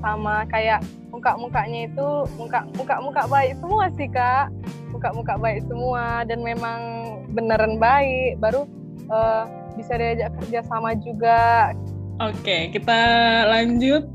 [0.00, 4.52] sama kayak muka-mukanya itu muka muka muka baik semua sih kak.
[4.92, 6.80] Muka muka baik semua dan memang
[7.36, 8.40] beneran baik.
[8.40, 8.64] Baru
[9.12, 9.44] uh,
[9.76, 11.72] bisa diajak kerja sama juga.
[12.16, 12.96] Oke kita
[13.52, 14.08] lanjut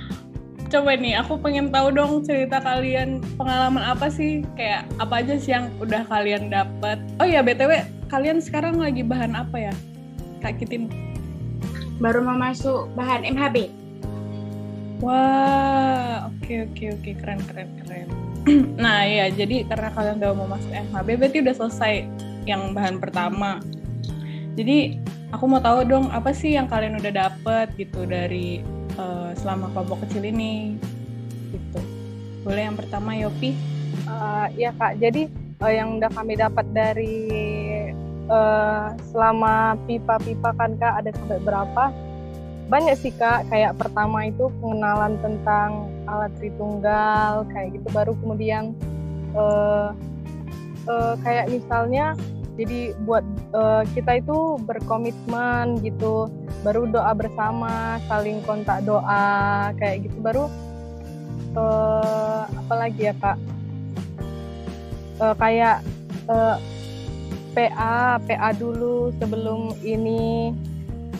[0.71, 4.47] coba nih aku pengen tahu dong cerita kalian pengalaman apa sih?
[4.55, 9.35] Kayak apa aja sih yang udah kalian dapat oh ya btw kalian sekarang lagi bahan
[9.35, 9.73] apa ya?
[10.39, 10.87] Kak Kitin.
[11.99, 13.81] Baru mau masuk bahan MHB
[15.01, 17.01] wah oke okay, oke okay, oke.
[17.03, 17.13] Okay.
[17.19, 18.07] keren keren keren.
[18.81, 21.93] Nah ya jadi karena kalian udah mau masuk MHB berarti udah selesai
[22.45, 23.61] yang bahan pertama.
[24.55, 24.97] Jadi
[25.33, 28.61] aku mau tahu dong apa sih yang kalian udah dapet gitu dari
[28.97, 30.75] uh, selama kelompok kecil ini.
[31.51, 31.79] Gitu.
[32.41, 33.53] Boleh yang pertama Yopi?
[34.07, 34.97] Uh, ya kak.
[34.97, 35.27] Jadi
[35.61, 37.19] uh, yang udah kami dapat dari
[38.31, 41.83] uh, selama pipa-pipa kan kak ada sampai berapa?
[42.71, 43.51] Banyak sih kak.
[43.51, 47.87] Kayak pertama itu pengenalan tentang alat tritunggal kayak gitu.
[47.91, 48.73] Baru kemudian
[49.35, 49.93] uh,
[50.87, 52.15] uh, kayak misalnya
[52.59, 53.23] jadi buat
[53.55, 56.27] uh, kita itu berkomitmen gitu
[56.61, 60.17] baru doa bersama saling kontak doa kayak gitu.
[60.21, 60.45] Baru
[61.57, 63.37] uh, apa lagi ya kak?
[65.21, 65.85] Uh, kayak
[66.29, 66.57] uh,
[67.51, 70.55] PA PA dulu sebelum ini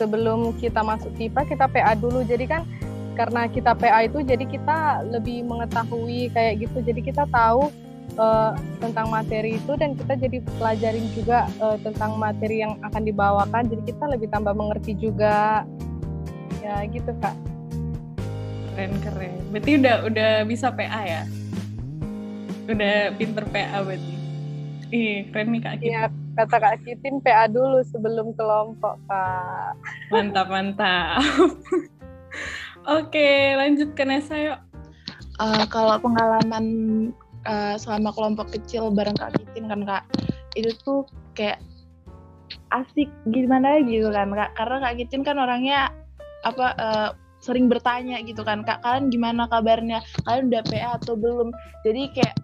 [0.00, 2.24] sebelum kita masuk pipa kita PA dulu.
[2.24, 2.62] Jadi kan
[3.12, 6.80] karena kita PA itu jadi kita lebih mengetahui kayak gitu.
[6.80, 7.68] Jadi kita tahu
[8.16, 13.62] uh, tentang materi itu dan kita jadi pelajarin juga uh, tentang materi yang akan dibawakan.
[13.68, 15.64] Jadi kita lebih tambah mengerti juga.
[16.60, 17.34] Ya gitu kak.
[18.72, 19.40] Keren keren.
[19.52, 21.22] Berarti udah udah bisa PA ya?
[22.70, 24.14] Udah pinter PA berarti?
[24.92, 26.02] Ih keren nih kak Iya
[26.36, 29.72] kata kak Kitin PA dulu sebelum kelompok kak.
[30.12, 31.20] Mantap mantap.
[32.98, 34.58] Oke lanjut ke Nesa yuk.
[35.40, 36.64] Uh, kalau pengalaman
[37.46, 40.04] uh, selama kelompok kecil bareng Kak Kitin kan Kak.
[40.58, 41.00] Itu tuh
[41.36, 41.62] kayak
[42.72, 44.50] asik gimana gitu kan Kak.
[44.56, 45.90] Karena Kak Kitin kan orangnya
[46.42, 47.10] apa uh,
[47.42, 50.02] sering bertanya gitu kan Kak kalian gimana kabarnya?
[50.26, 51.50] Kalian udah PA atau belum?
[51.82, 52.34] Jadi kayak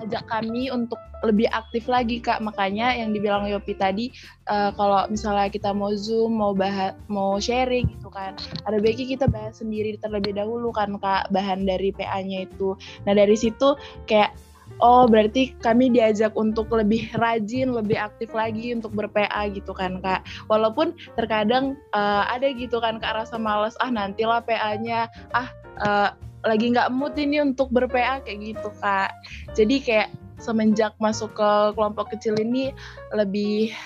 [0.00, 2.40] mengajak kami untuk lebih aktif lagi kak.
[2.40, 4.08] Makanya yang dibilang Yopi tadi
[4.48, 8.32] uh, kalau misalnya kita mau zoom mau bahas mau sharing gitu kan
[8.64, 12.72] ada baiknya kita bahas sendiri terlebih dahulu kan kak bahan dari PA-nya itu.
[13.04, 13.76] Nah dari situ
[14.08, 14.32] kayak
[14.80, 20.24] oh berarti kami diajak untuk lebih rajin, lebih aktif lagi untuk ber-PA gitu kan kak.
[20.48, 25.48] Walaupun terkadang uh, ada gitu kan kak rasa males, ah nantilah PA-nya, ah
[25.84, 26.10] uh,
[26.44, 29.12] lagi nggak mood ini untuk ber-PA kayak gitu kak.
[29.52, 30.08] Jadi kayak
[30.40, 32.72] semenjak masuk ke kelompok kecil ini
[33.12, 33.76] lebih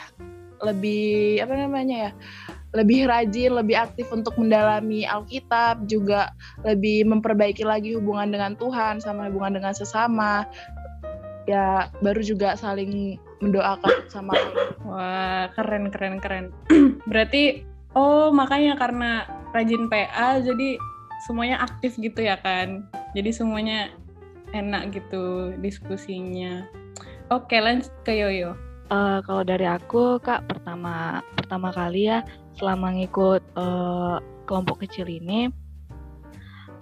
[0.62, 2.12] lebih apa namanya ya
[2.74, 6.34] lebih rajin, lebih aktif untuk mendalami Alkitab, juga
[6.66, 10.42] lebih memperbaiki lagi hubungan dengan Tuhan sama hubungan dengan sesama.
[11.46, 14.34] Ya, baru juga saling mendoakan sama
[14.82, 16.50] Wah, keren keren keren.
[17.10, 17.62] Berarti
[17.94, 20.76] oh makanya karena rajin PA jadi
[21.24, 22.84] semuanya aktif gitu ya kan.
[23.16, 23.90] Jadi semuanya
[24.52, 26.64] enak gitu diskusinya.
[27.32, 28.54] Oke, lanjut ke Yoyo.
[28.92, 32.20] Uh, kalau dari aku, Kak, pertama pertama kali ya
[32.56, 35.50] selama ngikut uh, kelompok kecil ini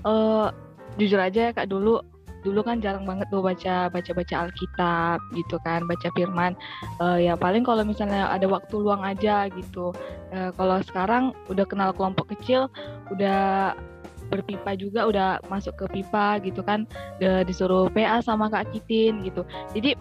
[0.05, 0.53] uh,
[1.01, 2.03] jujur aja ya kak dulu
[2.43, 6.59] dulu kan jarang banget tuh baca baca baca Alkitab gitu kan baca Firman
[6.99, 9.95] uh, ya paling kalau misalnya ada waktu luang aja gitu
[10.35, 12.67] uh, kalau sekarang udah kenal kelompok kecil
[13.15, 13.73] udah
[14.33, 16.89] berpipa juga udah masuk ke pipa gitu kan.
[17.21, 19.45] Disuruh PA sama Kak Kitin gitu.
[19.77, 19.93] Jadi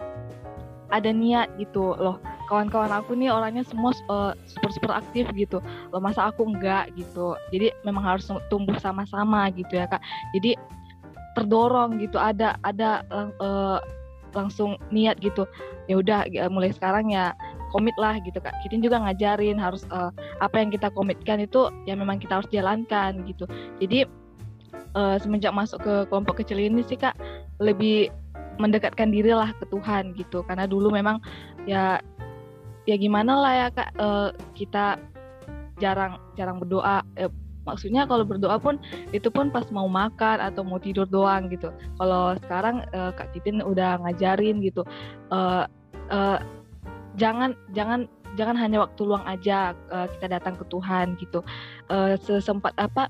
[0.92, 2.20] ada niat gitu loh.
[2.52, 5.64] Kawan-kawan aku nih orangnya semua uh, super super aktif gitu.
[5.88, 7.32] Loh masa aku enggak gitu.
[7.48, 10.04] Jadi memang harus tumbuh sama-sama gitu ya kak.
[10.36, 10.56] Jadi
[11.32, 12.20] terdorong gitu.
[12.20, 13.08] Ada ada
[13.40, 13.80] uh,
[14.36, 15.48] langsung niat gitu.
[15.88, 17.32] Ya udah mulai sekarang ya
[17.72, 18.52] komit lah gitu kak.
[18.60, 20.12] Kita juga ngajarin harus uh,
[20.44, 23.48] apa yang kita komitkan itu ya memang kita harus jalankan gitu.
[23.80, 24.04] Jadi
[24.94, 27.16] uh, semenjak masuk ke kelompok kecil ini sih kak
[27.60, 28.08] lebih
[28.60, 30.44] mendekatkan diri lah ke Tuhan gitu.
[30.44, 31.20] Karena dulu memang
[31.64, 32.00] ya
[32.84, 35.00] ya gimana lah ya kak uh, kita
[35.80, 37.02] jarang jarang berdoa.
[37.16, 37.30] Eh,
[37.62, 38.76] maksudnya kalau berdoa pun
[39.14, 41.72] itu pun pas mau makan atau mau tidur doang gitu.
[41.96, 44.82] Kalau sekarang uh, kak Titin udah ngajarin gitu
[45.30, 45.64] uh,
[46.10, 46.38] uh,
[47.16, 51.40] jangan jangan jangan hanya waktu luang aja uh, kita datang ke Tuhan gitu.
[51.88, 53.08] Uh, sesempat apa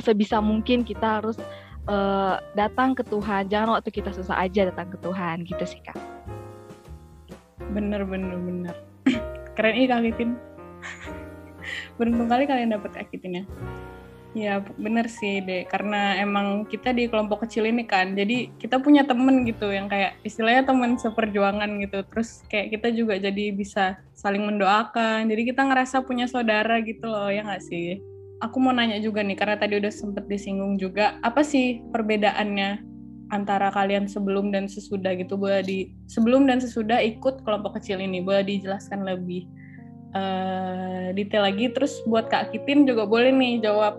[0.00, 1.36] sebisa mungkin kita harus
[1.88, 3.48] uh, datang ke Tuhan.
[3.48, 5.96] Jangan waktu kita susah aja datang ke Tuhan gitu sih kak.
[7.72, 8.76] Bener bener bener.
[9.56, 10.02] Keren ih kak
[11.96, 13.44] beruntung kali kalian dapat kak ya.
[14.34, 18.18] Ya bener sih deh karena emang kita di kelompok kecil ini kan.
[18.18, 19.70] Jadi kita punya temen gitu.
[19.70, 22.02] Yang kayak istilahnya temen seperjuangan gitu.
[22.10, 25.30] Terus kayak kita juga jadi bisa saling mendoakan.
[25.30, 27.30] Jadi kita ngerasa punya saudara gitu loh.
[27.30, 28.13] Ya nggak sih
[28.44, 32.84] aku mau nanya juga nih karena tadi udah sempet disinggung juga apa sih perbedaannya
[33.32, 35.40] antara kalian sebelum dan sesudah gitu?
[35.40, 35.78] Boleh di
[36.12, 39.48] sebelum dan sesudah ikut kelompok kecil ini boleh dijelaskan lebih
[40.12, 41.72] uh, detail lagi?
[41.72, 43.96] Terus buat kak Kitin juga boleh nih jawab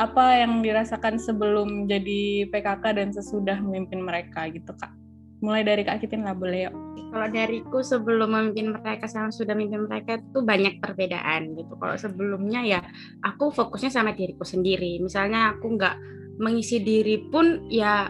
[0.00, 5.01] apa yang dirasakan sebelum jadi PKK dan sesudah memimpin mereka gitu kak
[5.42, 6.74] mulai dari kak Kitin lah boleh yuk.
[7.12, 11.76] Kalau dariku sebelum memimpin mereka sama sudah memimpin mereka itu banyak perbedaan gitu.
[11.76, 12.80] Kalau sebelumnya ya
[13.20, 14.96] aku fokusnya sama diriku sendiri.
[15.02, 15.94] Misalnya aku nggak
[16.40, 18.08] mengisi diri pun ya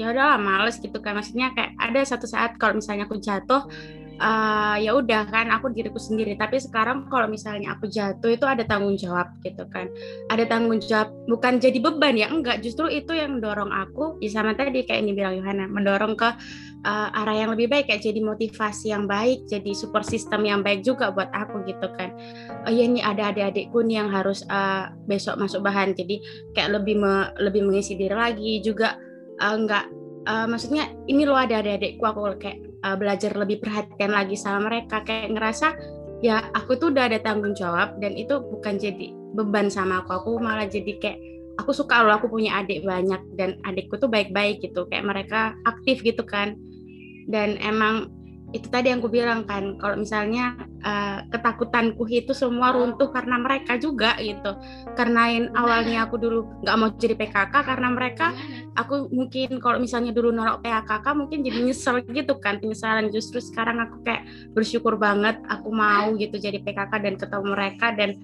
[0.00, 1.18] ya udah males gitu kan.
[1.18, 3.68] Maksudnya kayak ada satu saat kalau misalnya aku jatuh
[4.18, 6.34] uh, ya udah kan aku diriku sendiri.
[6.34, 9.88] Tapi sekarang kalau misalnya aku jatuh itu ada tanggung jawab gitu kan.
[10.28, 12.60] Ada tanggung jawab bukan jadi beban ya enggak.
[12.60, 16.28] Justru itu yang mendorong aku ya sama tadi kayak ini bilang Yohana mendorong ke
[16.84, 20.82] uh, arah yang lebih baik kayak jadi motivasi yang baik jadi support system yang baik
[20.82, 22.12] juga buat aku gitu kan.
[22.66, 25.94] Oh ya ini ada adik-adikku nih yang harus uh, besok masuk bahan.
[25.94, 26.20] Jadi
[26.52, 28.98] kayak lebih me, lebih mengisi diri lagi juga
[29.40, 29.97] uh, enggak
[30.28, 35.00] uh, maksudnya ini loh ada adik-adikku aku kayak uh, belajar lebih perhatian lagi sama mereka.
[35.02, 35.68] Kayak ngerasa
[36.20, 40.10] ya aku tuh udah ada tanggung jawab dan itu bukan jadi beban sama aku.
[40.22, 41.18] Aku malah jadi kayak
[41.58, 44.84] aku suka loh aku punya adik banyak dan adikku tuh baik-baik gitu.
[44.92, 46.54] Kayak mereka aktif gitu kan.
[47.28, 48.12] Dan emang
[48.48, 53.76] itu tadi yang aku bilang kan kalau misalnya uh, ketakutanku itu semua runtuh karena mereka
[53.76, 54.56] juga gitu.
[54.96, 58.32] Karena yang awalnya aku dulu nggak mau jadi PKK karena mereka
[58.72, 63.12] aku mungkin kalau misalnya dulu nolak PKK mungkin jadi nyesel gitu kan penyesalan.
[63.12, 64.24] Justru sekarang aku kayak
[64.56, 68.16] bersyukur banget aku mau gitu jadi PKK dan ketemu mereka dan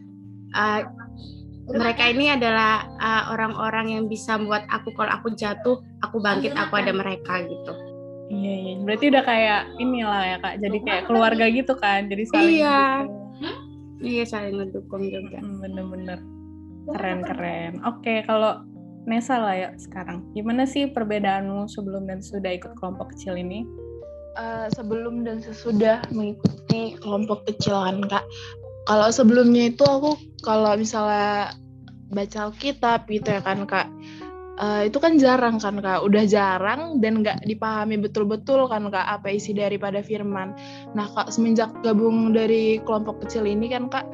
[0.56, 0.88] uh,
[1.64, 6.52] mereka ini adalah eh, orang-orang uh, yang bisa membuat aku kalau aku jatuh aku bangkit
[6.52, 7.93] aku ada mereka gitu
[8.32, 8.74] Iya, iya.
[8.80, 10.54] Berarti udah kayak inilah ya kak.
[10.64, 12.08] Jadi kayak keluarga gitu kan.
[12.08, 12.80] Jadi saling Iya.
[14.04, 15.38] Iya saling mendukung juga.
[15.40, 16.18] Hmm, bener-bener.
[16.92, 17.72] Keren keren.
[17.84, 18.64] Oke kalau
[19.04, 20.24] Nesa lah ya sekarang.
[20.32, 23.68] Gimana sih perbedaanmu sebelum dan sudah ikut kelompok kecil ini?
[24.34, 28.24] Uh, sebelum dan sesudah mengikuti kelompok kecil kan kak.
[28.88, 31.52] Kalau sebelumnya itu aku kalau misalnya
[32.12, 33.88] baca Alkitab gitu ya kan kak
[34.58, 36.02] uh, itu kan jarang kan kak.
[36.04, 40.54] Udah jarang dan nggak dipahami betul-betul kan kak apa isi daripada firman.
[40.94, 44.06] Nah kak semenjak gabung dari kelompok kecil ini kan kak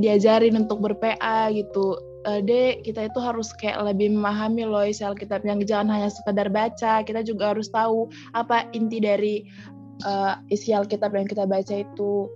[0.00, 1.98] diajarin untuk berPA gitu.
[2.20, 7.00] Uh, dek kita itu harus kayak lebih memahami loh isi yang jangan hanya sekedar baca.
[7.00, 9.48] Kita juga harus tahu apa inti dari
[10.04, 12.28] uh, isi Alkitab yang kita baca itu.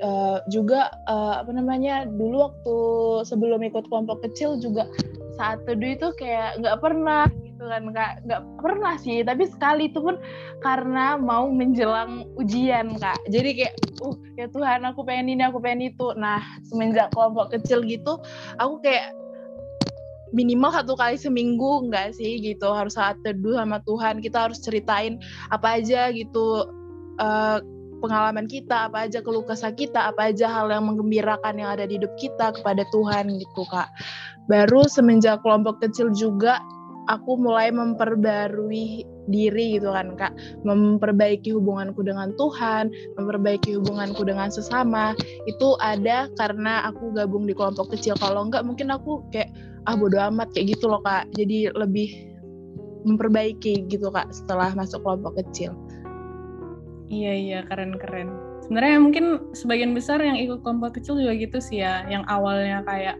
[0.00, 2.76] Uh, juga uh, apa namanya dulu waktu
[3.28, 4.88] sebelum ikut kelompok kecil juga
[5.40, 10.04] saat teduh itu kayak nggak pernah gitu kan nggak nggak pernah sih tapi sekali itu
[10.04, 10.20] pun
[10.60, 13.16] karena mau menjelang ujian kak.
[13.32, 13.74] Jadi kayak
[14.04, 16.12] uh ya Tuhan aku pengen ini aku pengen itu.
[16.20, 18.20] Nah semenjak kelompok kecil gitu
[18.60, 19.16] aku kayak
[20.30, 25.18] minimal satu kali seminggu enggak sih gitu harus saat teduh sama Tuhan kita harus ceritain
[25.50, 26.70] apa aja gitu
[27.18, 27.58] uh,
[28.00, 32.00] pengalaman kita, apa aja keluh kesah kita, apa aja hal yang menggembirakan yang ada di
[32.00, 33.88] hidup kita kepada Tuhan gitu kak.
[34.48, 36.58] Baru semenjak kelompok kecil juga
[37.06, 40.32] aku mulai memperbarui diri gitu kan kak.
[40.66, 45.14] Memperbaiki hubunganku dengan Tuhan memperbaiki hubunganku dengan sesama.
[45.46, 48.18] Itu ada karena aku gabung di kelompok kecil.
[48.18, 49.52] Kalau enggak mungkin aku kayak
[49.88, 51.30] ah bodo amat kayak gitu loh kak.
[51.38, 52.30] Jadi lebih
[53.04, 55.72] memperbaiki gitu kak setelah masuk kelompok kecil
[57.10, 58.30] Iya iya keren keren.
[58.62, 63.18] Sebenarnya mungkin sebagian besar yang ikut kelompok kecil juga gitu sih ya, yang awalnya kayak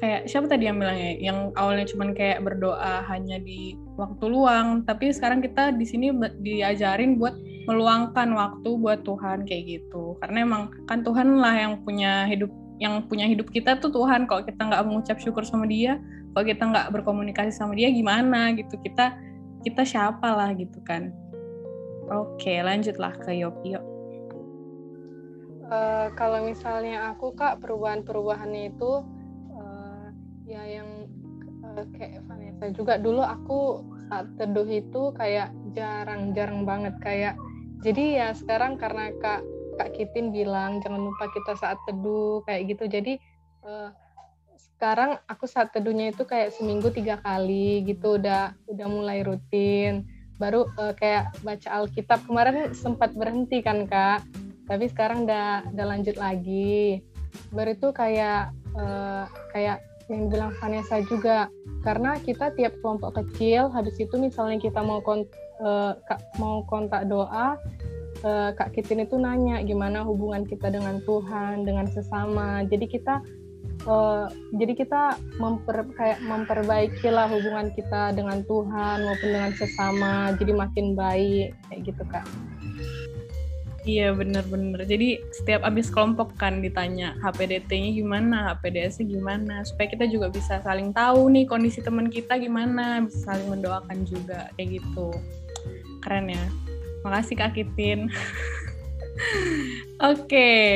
[0.00, 5.12] kayak siapa tadi yang bilangnya, yang awalnya cuman kayak berdoa hanya di waktu luang, tapi
[5.12, 6.08] sekarang kita di sini
[6.40, 7.36] diajarin buat
[7.68, 10.16] meluangkan waktu buat Tuhan kayak gitu.
[10.24, 12.48] Karena emang kan Tuhan lah yang punya hidup
[12.80, 14.24] yang punya hidup kita tuh Tuhan.
[14.24, 16.00] Kalau kita nggak mengucap syukur sama Dia,
[16.32, 19.12] kalau kita nggak berkomunikasi sama Dia gimana gitu kita
[19.60, 21.12] kita siapa lah gitu kan.
[22.10, 23.78] Oke, lanjutlah ke Yopi.
[25.70, 29.06] Uh, kalau misalnya aku kak perubahan-perubahannya itu
[29.54, 30.10] uh,
[30.42, 31.06] ya yang
[31.62, 37.38] uh, kayak Vanessa juga dulu aku saat teduh itu kayak jarang-jarang banget kayak
[37.86, 39.46] jadi ya sekarang karena kak
[39.78, 43.22] kak Kitin bilang jangan lupa kita saat teduh kayak gitu jadi
[43.62, 43.94] uh,
[44.58, 50.02] sekarang aku saat teduhnya itu kayak seminggu tiga kali gitu udah udah mulai rutin
[50.40, 52.24] baru uh, kayak baca Alkitab.
[52.24, 54.24] Kemarin sempat berhenti kan kak.
[54.64, 57.04] Tapi sekarang udah udah lanjut lagi.
[57.52, 61.52] Baru itu kayak uh, kayak yang bilang Vanessa juga.
[61.84, 65.28] Karena kita tiap kelompok kecil habis itu misalnya kita mau kont
[65.60, 65.94] uh,
[66.40, 67.60] mau kontak doa
[68.24, 72.64] uh, Kak Kitin itu nanya gimana hubungan kita dengan Tuhan dengan sesama.
[72.66, 73.24] Jadi kita
[73.86, 75.02] uh, jadi kita
[75.38, 81.80] memper kayak memperbaiki lah hubungan kita dengan Tuhan maupun dengan sesama jadi makin baik kayak
[81.86, 82.26] gitu kak
[83.80, 84.84] Iya bener-bener.
[84.84, 90.92] Jadi setiap abis kelompok kan ditanya HPDT-nya gimana, HPDS-nya gimana, supaya kita juga bisa saling
[90.92, 95.08] tahu nih kondisi teman kita gimana, bisa saling mendoakan juga kayak gitu.
[96.04, 96.44] Keren ya.
[97.08, 98.12] Makasih Kak Kitin.
[100.12, 100.28] Oke.
[100.28, 100.68] okay.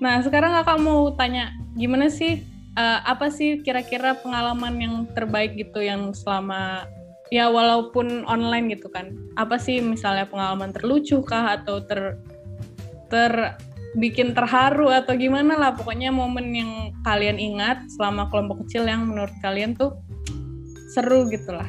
[0.00, 2.42] Nah sekarang kakak mau tanya gimana sih
[2.78, 6.86] uh, apa sih kira-kira pengalaman yang terbaik gitu yang selama
[7.34, 9.14] ya walaupun online gitu kan?
[9.34, 12.18] Apa sih misalnya pengalaman terlucu kah atau ter
[13.10, 13.58] ter
[13.98, 15.70] bikin terharu atau gimana lah?
[15.74, 16.70] Pokoknya momen yang
[17.02, 19.98] kalian ingat selama kelompok kecil yang menurut kalian tuh
[20.94, 21.66] seru gitu lah.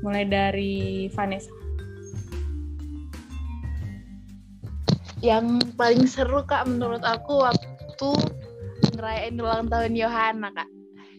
[0.00, 0.76] Mulai dari
[1.12, 1.52] Vanessa.
[5.18, 8.10] Yang paling seru kak menurut aku waktu
[8.98, 10.68] ngerayain ulang tahun Yohana kak.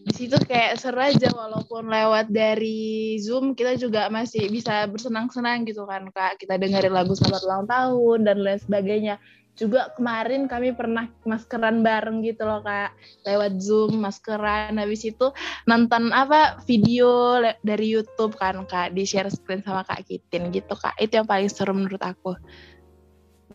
[0.00, 5.88] Di situ kayak seru aja walaupun lewat dari Zoom kita juga masih bisa bersenang-senang gitu
[5.88, 6.40] kan kak.
[6.40, 9.16] Kita dengerin lagu selamat ulang tahun dan lain sebagainya.
[9.60, 12.96] Juga kemarin kami pernah maskeran bareng gitu loh kak.
[13.28, 14.80] Lewat Zoom maskeran.
[14.80, 15.32] Habis itu
[15.68, 18.96] nonton apa video dari YouTube kan kak.
[18.96, 20.96] Di share screen sama kak Kitin gitu kak.
[20.96, 22.40] Itu yang paling seru menurut aku.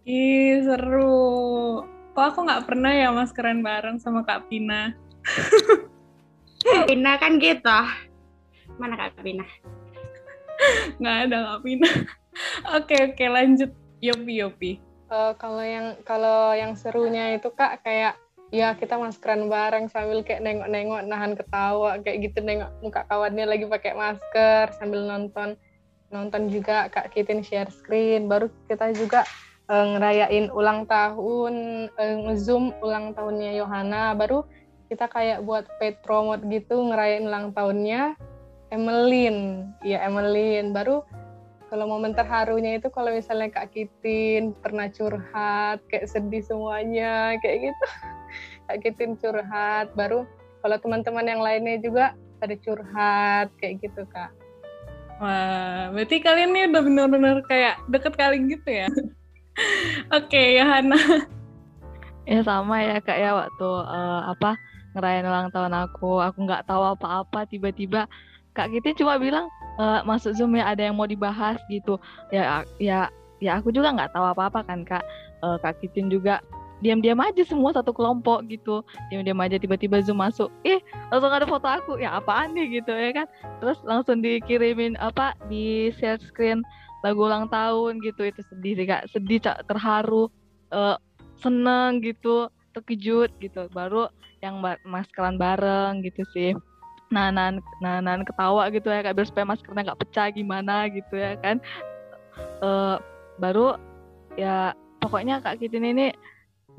[0.06, 1.82] Ih, seru
[2.15, 4.95] kok aku nggak pernah ya maskeran bareng sama Kak Pina?
[6.88, 7.80] Pina kan gitu.
[8.80, 9.43] Mana Kak Pina?
[11.04, 11.89] nggak ada Kak Pina.
[12.80, 14.71] oke oke lanjut Yopi Yopi.
[15.11, 18.18] Uh, kalau yang kalau yang serunya itu kak kayak
[18.49, 23.68] ya kita maskeran bareng sambil kayak nengok-nengok nahan ketawa kayak gitu nengok muka kawannya lagi
[23.70, 25.59] pakai masker sambil nonton
[26.09, 29.28] nonton juga kak Kitin share screen baru kita juga
[29.70, 34.13] uh, ngerayain ulang tahun uh, zoom ulang tahunnya Yohana.
[34.13, 34.45] Baru
[34.89, 38.18] kita kayak buat paid promote gitu ngerayain ulang tahunnya
[38.70, 39.72] Emeline.
[39.82, 40.74] Ya Emeline.
[40.74, 41.05] Baru
[41.70, 47.86] kalau momen terharunya itu kalau misalnya Kak Kitin pernah curhat kayak sedih semuanya kayak gitu.
[48.70, 49.89] Kak Kitin curhat.
[49.97, 50.30] Baru
[50.61, 54.32] kalau teman-teman yang lainnya juga ada curhat kayak gitu Kak.
[55.16, 58.91] Wah, berarti kalian nih udah bener-bener kayak deket kali gitu ya?
[60.12, 60.99] Oke, okay, Hana.
[62.26, 64.58] Ya sama ya kak ya waktu uh, apa
[64.97, 68.10] ngerayain ulang tahun aku, aku nggak tahu apa-apa tiba-tiba
[68.58, 69.45] kak kita cuma bilang
[69.78, 72.01] uh, masuk zoom ya ada yang mau dibahas gitu.
[72.34, 75.06] Ya ya ya aku juga nggak tahu apa-apa kan kak.
[75.45, 76.41] Uh, kak Kitin juga
[76.84, 81.68] diam-diam aja semua satu kelompok gitu diam-diam aja tiba-tiba zoom masuk eh langsung ada foto
[81.72, 83.28] aku ya apaan nih gitu ya kan
[83.64, 86.68] terus langsung dikirimin apa di share screen
[87.06, 89.06] lagu ulang tahun gitu itu sedih sih kak.
[89.14, 90.26] Sedih cak terharu
[90.74, 90.97] uh,
[91.38, 93.70] seneng gitu terkejut gitu.
[93.70, 94.10] Baru
[94.41, 96.58] yang maskeran bareng gitu sih.
[97.14, 99.14] Nanan nanan ketawa gitu ya kak.
[99.14, 101.62] Biar supaya maskernya nggak pecah gimana gitu ya kan.
[102.66, 102.97] Uh,
[103.38, 103.78] baru
[104.34, 106.10] ya pokoknya kak Kitin ini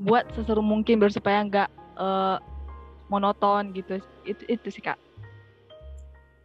[0.03, 2.35] buat seseru mungkin biar supaya nggak uh,
[3.07, 4.03] monoton gitu.
[4.27, 4.99] Itu itu sih kak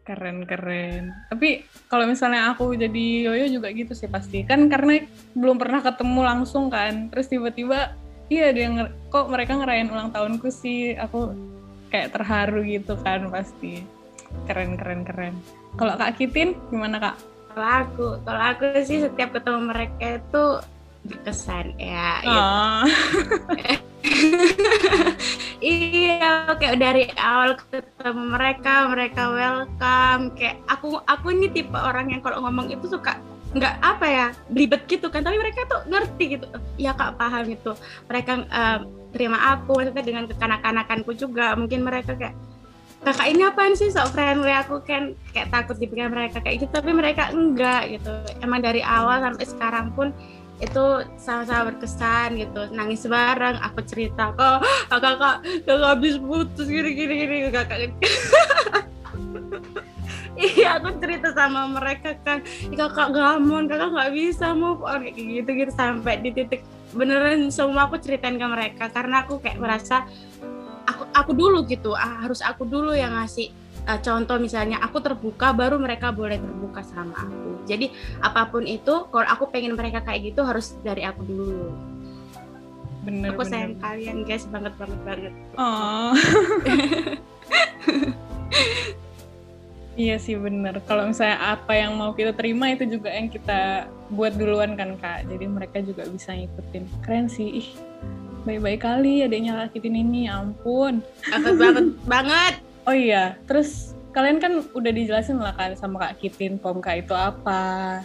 [0.03, 1.15] Keren keren.
[1.31, 4.43] Tapi kalau misalnya aku jadi yoyo juga gitu sih pasti.
[4.43, 5.07] Kan karena
[5.39, 7.07] belum pernah ketemu langsung kan.
[7.15, 7.95] Terus tiba-tiba
[8.27, 8.67] iya dia
[9.13, 10.99] kok mereka ngerayain ulang tahunku sih.
[10.99, 11.31] Aku
[11.95, 13.87] kayak terharu gitu kan pasti.
[14.51, 15.35] Keren keren keren.
[15.79, 17.17] Kalau Kak Kitin gimana Kak?
[17.53, 20.45] Kalau aku, kalau aku sih setiap ketemu mereka itu
[21.05, 22.25] berkesan ya.
[22.25, 22.87] Oh.
[25.63, 30.35] iya kayak dari awal ketemu mereka mereka welcome.
[30.35, 33.19] Kayak aku aku ini tipe orang yang kalau ngomong itu suka
[33.53, 35.23] nggak apa ya belibet gitu kan.
[35.23, 36.47] Tapi mereka tuh ngerti gitu.
[36.79, 37.73] Ya kak paham itu.
[38.11, 38.79] Mereka uh,
[39.15, 41.55] terima aku maksudnya dengan kekanak-kanakanku juga.
[41.55, 42.35] Mungkin mereka kayak
[43.03, 43.91] kakak ini apaan sih?
[43.91, 46.73] Sok friendly aku kan kayak takut dipikir mereka kayak gitu.
[46.75, 48.13] Tapi mereka enggak gitu.
[48.43, 50.11] Emang dari awal sampai sekarang pun
[50.63, 50.85] itu
[51.19, 52.71] sama-sama berkesan gitu.
[52.71, 55.37] Nangis bareng aku cerita kok kakak kak
[55.67, 57.79] kakak habis putus gini gini gini kakak
[60.39, 62.41] iya aku cerita sama mereka kan
[62.73, 65.03] kakak gamon kakak nggak bisa move on.
[65.03, 66.63] Kayak gitu gitu sampai di titik
[66.95, 68.87] beneran semua aku ceritain ke mereka.
[68.95, 70.07] Karena aku kayak merasa
[70.87, 73.51] aku aku dulu gitu ah, harus aku dulu yang ngasih
[73.87, 77.91] uh, contoh misalnya aku terbuka baru mereka boleh terbuka sama aku jadi
[78.23, 81.71] apa pun itu kalau aku pengen mereka kayak gitu harus dari aku dulu
[83.03, 83.51] bener, aku bener.
[83.51, 86.15] sayang kalian guys banget banget banget oh
[89.93, 90.81] Iya sih bener.
[90.89, 95.29] Kalau misalnya apa yang mau kita terima itu juga yang kita buat duluan kan kak.
[95.29, 96.85] Jadi mereka juga bisa ngikutin.
[97.05, 97.61] Keren sih.
[97.61, 97.69] Ih,
[98.49, 100.33] baik-baik kali adanya lakitin ini.
[100.33, 101.05] Ya ampun.
[101.29, 102.55] Banget banget banget.
[102.83, 108.03] Oh iya, terus kalian kan udah dijelasin lah kan sama Kak Kitin Pomka itu apa,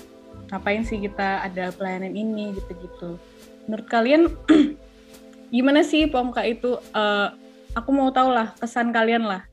[0.53, 3.17] ngapain sih kita ada pelayanan ini gitu-gitu.
[3.65, 4.30] Menurut kalian
[5.55, 6.78] gimana sih Pomka itu?
[6.93, 7.34] Uh,
[7.73, 9.45] aku mau tahu lah kesan kalian lah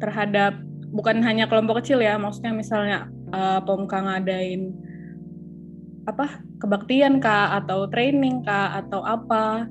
[0.00, 0.56] terhadap
[0.92, 2.98] bukan hanya kelompok kecil ya, maksudnya misalnya
[3.32, 4.76] uh, Pomka ngadain
[6.04, 9.64] apa kebaktian kak atau training kak atau apa.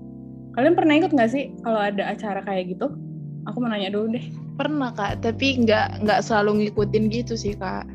[0.58, 3.09] Kalian pernah ikut nggak sih kalau ada acara kayak gitu?
[3.50, 4.26] Aku mau nanya dulu deh.
[4.62, 7.90] Pernah kak, tapi nggak nggak selalu ngikutin gitu sih kak.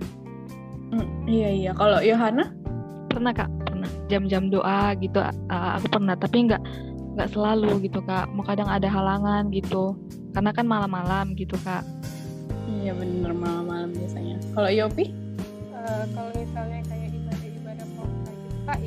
[0.91, 1.71] Hmm, iya iya.
[1.79, 2.51] Kalau Yohana?
[3.07, 3.87] Pernah kak, pernah.
[4.11, 6.19] Jam-jam doa gitu, uh, aku pernah.
[6.19, 6.63] Tapi nggak
[7.15, 8.27] nggak selalu gitu kak.
[8.35, 9.95] Mau kadang ada halangan gitu.
[10.35, 11.87] Karena kan malam-malam gitu kak.
[12.83, 14.43] Iya bener malam-malam biasanya.
[14.59, 15.15] Kalau Yopi?
[15.71, 18.79] Uh, kalau misalnya kayak ibadah-ibadah pokok gitu kak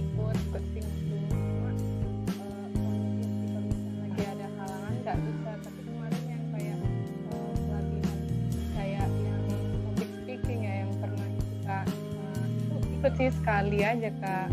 [13.18, 14.47] sih sekali aja kak.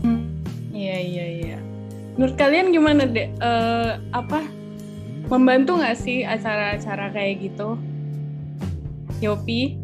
[0.00, 0.40] Hmm.
[0.72, 1.58] Iya iya iya.
[2.16, 3.28] Menurut kalian gimana deh?
[3.38, 4.40] Uh, apa
[5.28, 7.76] membantu nggak sih acara-acara kayak gitu?
[9.20, 9.76] Yopi?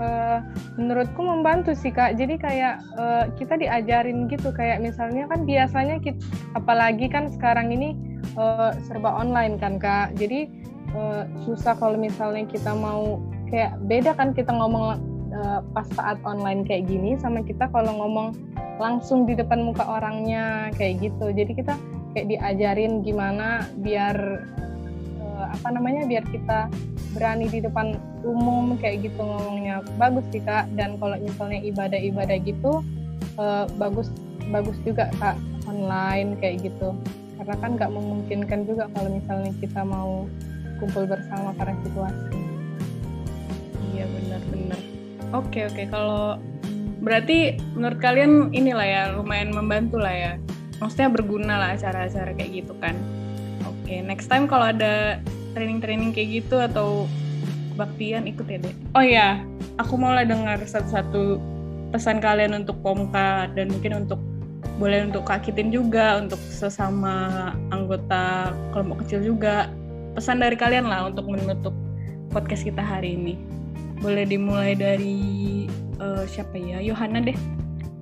[0.00, 0.42] Uh,
[0.74, 2.18] menurutku membantu sih kak.
[2.18, 6.18] Jadi kayak uh, kita diajarin gitu kayak misalnya kan biasanya kita,
[6.58, 7.94] apalagi kan sekarang ini
[8.34, 10.18] uh, serba online kan kak.
[10.18, 10.50] Jadi
[10.98, 16.66] uh, susah kalau misalnya kita mau kayak beda kan kita ngomong uh, pas saat online
[16.66, 18.36] kayak gini sama kita kalau ngomong
[18.80, 21.32] langsung di depan muka orangnya kayak gitu.
[21.32, 21.74] Jadi kita
[22.16, 24.16] kayak diajarin gimana biar
[25.20, 26.70] uh, apa namanya biar kita
[27.14, 29.84] berani di depan umum kayak gitu ngomongnya.
[30.00, 30.70] Bagus sih kak.
[30.74, 32.80] Dan kalau misalnya ibadah-ibadah gitu
[33.36, 34.08] uh, bagus
[34.50, 35.36] bagus juga kak
[35.68, 36.96] online kayak gitu.
[37.40, 40.28] Karena kan nggak memungkinkan juga kalau misalnya kita mau
[40.80, 42.40] kumpul bersama pada situasi
[43.92, 44.80] iya benar-benar
[45.30, 46.38] Oke oke kalau
[47.00, 50.32] berarti menurut kalian inilah ya lumayan membantu lah ya.
[50.82, 52.96] Maksudnya berguna lah acara-acara kayak gitu kan.
[53.66, 55.22] Oke next time kalau ada
[55.54, 57.06] training-training kayak gitu atau
[57.74, 58.74] kebaktian ikut ya deh.
[58.98, 59.28] Oh ya
[59.78, 61.38] aku mau lah dengar satu-satu
[61.90, 64.20] pesan kalian untuk Pomka dan mungkin untuk
[64.80, 69.68] boleh untuk kakitin juga untuk sesama anggota kelompok kecil juga
[70.16, 71.76] pesan dari kalian lah untuk menutup
[72.32, 73.59] podcast kita hari ini
[74.00, 75.20] boleh dimulai dari
[76.00, 77.36] uh, siapa ya Yohana deh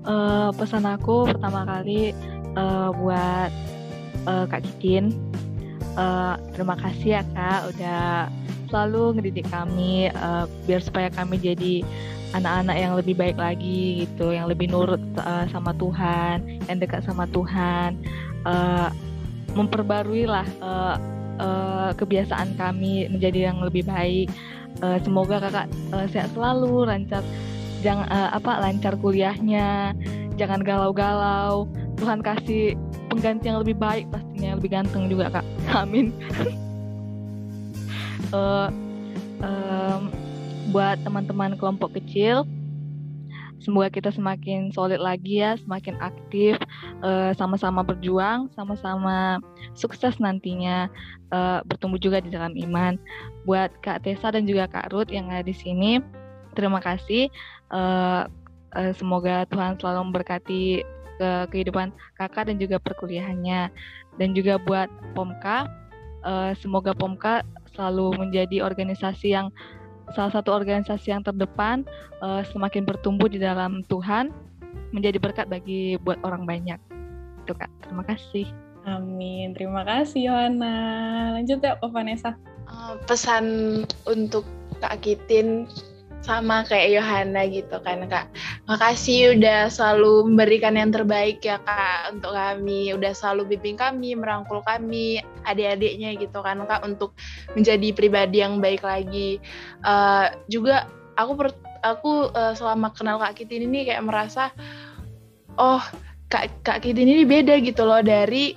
[0.07, 2.15] uh, pesan aku pertama kali
[2.55, 3.51] uh, buat
[4.25, 5.15] uh, Kak Kikin.
[5.99, 8.31] Uh, terima kasih ya Kak udah
[8.71, 11.83] selalu ngedidik kami uh, biar supaya kami jadi
[12.37, 17.25] anak-anak yang lebih baik lagi gitu, yang lebih nurut uh, sama Tuhan, yang dekat sama
[17.33, 17.97] Tuhan,
[18.45, 18.93] uh,
[19.57, 21.01] memperbarui lah uh,
[21.41, 24.29] uh, kebiasaan kami menjadi yang lebih baik.
[24.79, 27.23] Uh, semoga kakak uh, sehat selalu, lancar,
[27.83, 29.91] jangan uh, apa lancar kuliahnya,
[30.39, 31.67] jangan galau-galau.
[31.99, 32.79] Tuhan kasih
[33.11, 35.47] pengganti yang lebih baik pastinya, lebih ganteng juga kak.
[35.83, 36.15] Amin.
[38.31, 38.71] uh,
[39.43, 40.15] um,
[40.71, 42.45] buat teman-teman kelompok kecil
[43.59, 46.55] semoga kita semakin solid lagi ya semakin aktif
[46.99, 49.39] sama sama-sama berjuang sama-sama
[49.79, 50.91] sukses nantinya
[51.31, 52.99] uh, bertumbuh juga di dalam iman.
[53.47, 56.03] Buat kak Tessa dan juga kak Ruth yang ada di sini
[56.59, 57.31] terima kasih.
[57.71, 58.27] Uh,
[58.75, 60.83] uh, semoga Tuhan selalu memberkati
[61.19, 63.71] ke kehidupan kakak dan juga perkuliahannya.
[64.19, 65.71] Dan juga buat Pomka
[66.27, 69.55] uh, semoga Pomka selalu menjadi organisasi yang
[70.17, 71.85] salah satu organisasi yang terdepan
[72.25, 74.33] uh, semakin bertumbuh di dalam Tuhan
[74.93, 76.81] menjadi berkat bagi buat orang banyak.
[77.45, 77.71] Itu Kak.
[77.85, 78.47] Terima kasih.
[78.89, 79.53] Amin.
[79.53, 80.77] Terima kasih Yohana.
[81.37, 82.37] Lanjut ya Kak Vanessa.
[82.69, 83.45] Uh, pesan
[84.05, 84.45] untuk
[84.81, 85.69] Kak Kitin
[86.19, 88.27] sama kayak Yohana gitu kan kak.
[88.67, 94.61] Makasih udah selalu memberikan yang terbaik ya kak untuk kami, udah selalu bimbing kami, merangkul
[94.67, 97.15] kami, adik-adiknya gitu kan kak untuk
[97.55, 99.39] menjadi pribadi yang baik lagi.
[99.87, 101.49] Uh, juga aku per,
[101.83, 104.51] aku uh, selama kenal kak Kitin ini kayak merasa
[105.59, 105.83] oh
[106.29, 108.55] kak kak Kitin ini beda gitu loh dari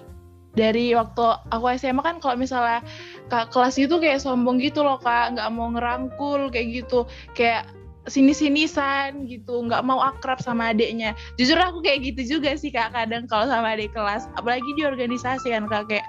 [0.52, 2.84] dari waktu aku SMA kan kalau misalnya
[3.32, 7.64] kak kelas itu kayak sombong gitu loh kak nggak mau ngerangkul kayak gitu kayak
[8.10, 11.14] sini-sinisan gitu nggak mau akrab sama adiknya.
[11.38, 15.54] Jujur aku kayak gitu juga sih kak kadang kalau sama adik kelas apalagi di organisasi
[15.54, 16.08] kan kak kayak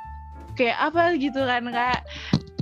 [0.57, 2.01] kayak apa gitu kan kak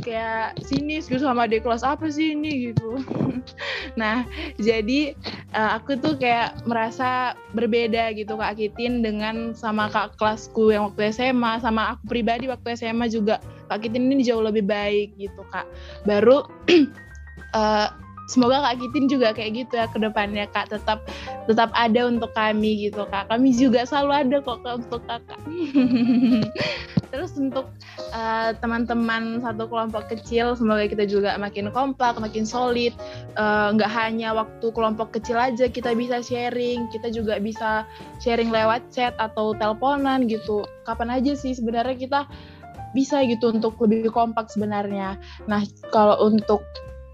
[0.00, 3.00] kayak sinis gitu sama adik kelas apa sih ini gitu.
[4.00, 4.26] nah
[4.56, 5.14] jadi
[5.54, 11.14] uh, aku tuh kayak merasa berbeda gitu kak Kitin dengan sama kak kelasku yang waktu
[11.14, 13.38] SMA sama aku pribadi waktu SMA juga
[13.70, 15.68] kak Kitin ini jauh lebih baik gitu kak.
[16.04, 16.44] Baru
[17.54, 17.88] uh,
[18.30, 21.02] semoga Kak Kitin juga kayak gitu ya ke depannya Kak tetap
[21.50, 23.26] tetap ada untuk kami gitu Kak.
[23.26, 25.40] Kami juga selalu ada kok untuk Kakak.
[27.10, 27.66] Terus untuk
[28.14, 32.94] uh, teman-teman satu kelompok kecil semoga kita juga makin kompak, makin solid.
[33.34, 37.82] Uh, nggak hanya waktu kelompok kecil aja kita bisa sharing, kita juga bisa
[38.22, 40.62] sharing lewat chat atau teleponan gitu.
[40.86, 42.30] Kapan aja sih sebenarnya kita
[42.94, 45.18] bisa gitu untuk lebih kompak sebenarnya.
[45.46, 46.62] Nah, kalau untuk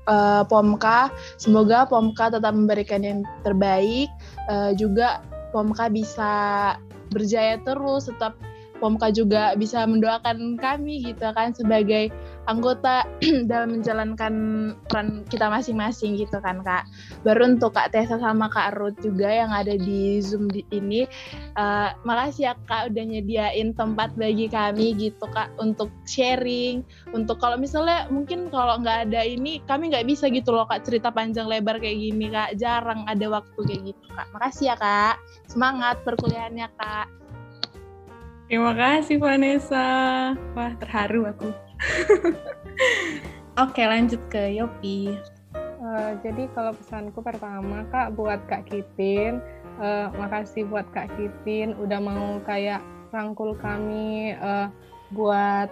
[0.09, 1.13] uh, Pomka.
[1.37, 4.09] Semoga Pomka tetap memberikan yang terbaik.
[4.51, 5.23] Uh, juga
[5.55, 6.75] Pomka bisa
[7.15, 8.35] berjaya terus, tetap
[8.77, 12.13] Pomka juga bisa mendoakan kami gitu kan sebagai
[12.47, 13.07] anggota
[13.51, 14.35] dalam menjalankan
[14.87, 16.87] peran kita masing-masing gitu kan kak.
[17.27, 21.05] Baru untuk kak Tessa sama kak Ruth juga yang ada di Zoom di ini,
[21.59, 26.87] uh, makasih ya kak udah nyediain tempat bagi kami gitu kak untuk sharing.
[27.11, 31.11] Untuk kalau misalnya mungkin kalau nggak ada ini kami nggak bisa gitu loh kak cerita
[31.11, 32.55] panjang lebar kayak gini kak.
[32.57, 34.27] Jarang ada waktu kayak gitu kak.
[34.31, 35.19] Makasih ya kak.
[35.51, 37.07] Semangat perkuliahannya kak.
[38.47, 39.91] Terima kasih Vanessa.
[40.55, 41.66] Wah terharu aku.
[43.65, 45.17] Oke, lanjut ke Yopi.
[45.57, 49.39] Uh, jadi kalau pesanku pertama kak buat kak Kitin,
[49.79, 52.83] uh, makasih buat kak Kitin udah mau kayak
[53.15, 54.69] rangkul kami uh,
[55.15, 55.71] buat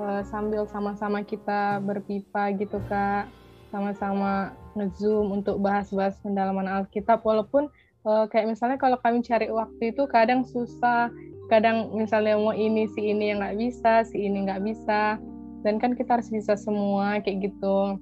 [0.00, 3.28] uh, sambil sama-sama kita berpipa gitu kak,
[3.68, 7.20] sama-sama ngezoom untuk bahas-bahas pendalaman Alkitab.
[7.20, 7.68] Walaupun
[8.06, 11.12] uh, kayak misalnya kalau kami cari waktu itu kadang susah
[11.50, 15.18] kadang misalnya mau ini si ini yang nggak bisa si ini nggak bisa.
[15.60, 18.00] Dan kan kita harus bisa semua kayak gitu.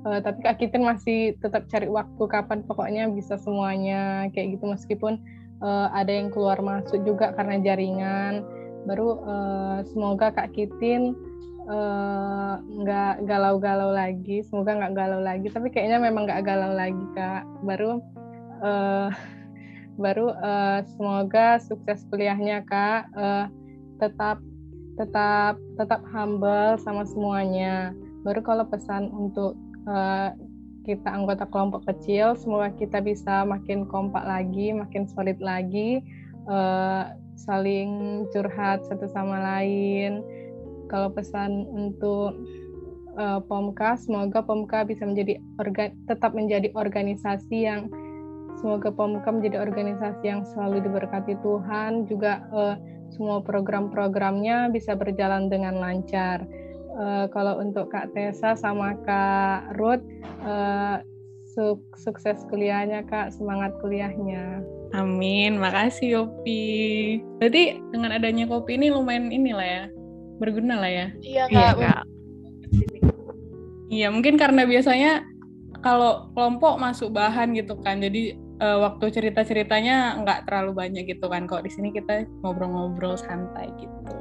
[0.00, 4.64] Uh, tapi kak Kitin masih tetap cari waktu kapan pokoknya bisa semuanya kayak gitu.
[4.66, 5.20] Meskipun
[5.60, 8.42] uh, ada yang keluar masuk juga karena jaringan.
[8.88, 11.14] Baru uh, semoga kak Kitin
[12.80, 14.42] nggak uh, galau-galau lagi.
[14.42, 17.44] Semoga nggak galau lagi tapi kayaknya memang nggak galau lagi kak.
[17.62, 18.02] Baru
[18.64, 19.12] uh,
[20.00, 23.12] baru uh, semoga sukses kuliahnya kak.
[23.12, 23.46] Uh,
[24.00, 24.40] tetap
[24.96, 27.92] tetap tetap humble sama semuanya.
[28.24, 30.32] Baru kalau pesan untuk uh,
[30.88, 36.00] kita anggota kelompok kecil semoga kita bisa makin kompak lagi makin solid lagi
[36.48, 40.24] uh, saling curhat satu sama lain.
[40.88, 42.34] Kalau pesan untuk
[43.14, 45.38] uh, Pomka semoga Pomka bisa menjadi
[46.08, 47.92] tetap menjadi organisasi yang
[48.60, 52.76] semoga POMKA menjadi organisasi yang selalu diberkati Tuhan, juga uh,
[53.10, 56.44] semua program-programnya bisa berjalan dengan lancar.
[56.94, 60.04] Uh, kalau untuk Kak Tessa sama Kak Ruth,
[60.44, 61.00] uh,
[61.50, 64.62] su sukses kuliahnya Kak, semangat kuliahnya.
[64.92, 67.18] Amin, makasih Yopi.
[67.40, 69.84] Berarti dengan adanya kopi ini lumayan inilah ya,
[70.42, 71.06] berguna lah ya.
[71.24, 71.54] Iya Kak.
[71.56, 72.02] Iya, Kak.
[73.90, 75.26] Iya, mungkin karena biasanya
[75.82, 81.48] kalau kelompok masuk bahan gitu kan, jadi uh, waktu cerita-ceritanya nggak terlalu banyak gitu kan.
[81.48, 84.14] Kok di sini kita ngobrol-ngobrol santai gitu.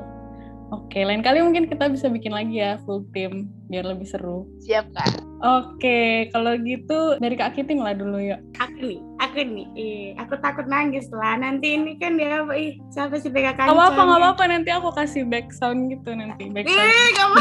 [0.69, 4.45] Oke, lain kali mungkin kita bisa bikin lagi ya full team biar lebih seru.
[4.61, 5.17] Siap kak.
[5.41, 8.37] Oke, kalau gitu dari Kak Kiting lah dulu yuk.
[8.61, 11.41] Aku nih, aku nih, eh, aku takut nangis lah.
[11.41, 12.53] Nanti ini kan dia apa?
[12.53, 13.65] Ih, siapa sih PKK?
[13.65, 14.43] Gak apa-apa, gak apa-apa.
[14.45, 16.51] Nanti aku kasih back sound gitu nanti.
[16.53, 16.85] Back sound.
[16.85, 17.39] Eh, gak apa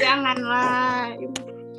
[0.00, 1.00] Janganlah.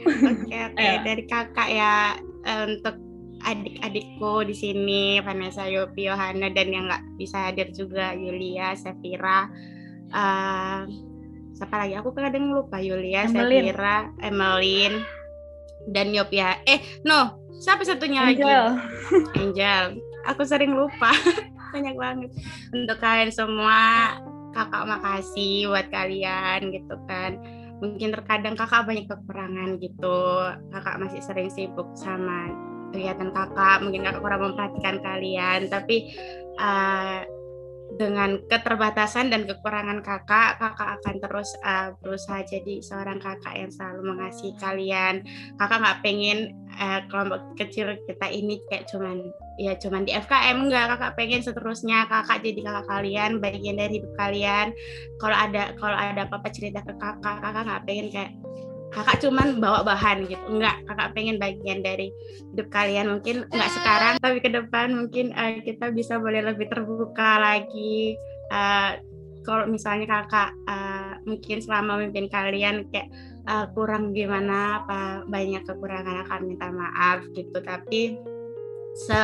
[0.06, 0.88] Oke, oke.
[1.08, 2.96] Dari kakak ya untuk
[3.44, 9.52] adik-adikku di sini Vanessa, Yopi, Yohana dan yang nggak bisa hadir juga Yulia, Sefira,
[10.12, 10.82] uh,
[11.54, 11.94] siapa lagi?
[11.98, 13.74] Aku kadang lupa Yulia, Emeline.
[13.74, 14.98] Sefira, Emeline,
[15.90, 16.62] dan Yopia.
[16.70, 18.46] Eh, no, siapa satunya Angel.
[18.46, 19.42] lagi?
[19.42, 19.84] Angel.
[20.30, 21.12] Aku sering lupa.
[21.74, 22.32] Banyak banget.
[22.72, 24.16] Untuk kalian semua,
[24.52, 27.38] kakak makasih buat kalian gitu kan.
[27.78, 30.20] Mungkin terkadang kakak banyak kekurangan gitu.
[30.74, 32.50] Kakak masih sering sibuk sama
[32.92, 36.16] kegiatan kakak mungkin kakak kurang memperhatikan kalian tapi
[36.56, 37.28] uh,
[37.96, 44.12] dengan keterbatasan dan kekurangan kakak, kakak akan terus uh, berusaha jadi seorang kakak yang selalu
[44.12, 45.24] mengasihi kalian.
[45.56, 46.40] Kakak nggak pengen
[46.76, 52.06] uh, kelompok kecil kita ini kayak cuman ya cuman di FKM enggak, kakak pengen seterusnya
[52.12, 54.76] kakak jadi kakak kalian, bagian dari hidup kalian.
[55.24, 58.32] Kalau ada kalau ada apa-apa cerita ke kakak, kakak nggak pengen kayak
[58.92, 60.44] kakak cuman bawa bahan gitu.
[60.48, 62.12] Enggak kakak pengen bagian dari
[62.54, 63.46] hidup kalian mungkin.
[63.52, 68.16] Enggak sekarang tapi ke depan mungkin uh, kita bisa boleh lebih terbuka lagi.
[68.52, 69.00] Uh,
[69.44, 73.08] kalau misalnya kakak uh, mungkin selama memimpin kalian kayak
[73.48, 77.60] uh, kurang gimana apa banyak kekurangan akan minta maaf gitu.
[77.64, 78.20] Tapi
[78.96, 79.22] se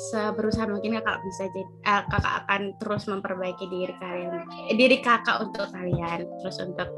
[0.00, 5.44] seberusaha mungkin kakak bisa jadi uh, kakak akan terus memperbaiki diri kalian eh, diri kakak
[5.44, 6.24] untuk kalian.
[6.40, 6.90] Terus untuk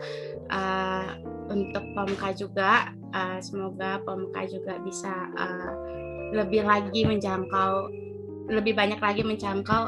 [0.54, 1.18] uh,
[1.50, 5.72] untuk POMK juga uh, semoga POMK juga bisa uh,
[6.30, 7.90] lebih lagi menjangkau
[8.50, 9.82] lebih banyak lagi menjangkau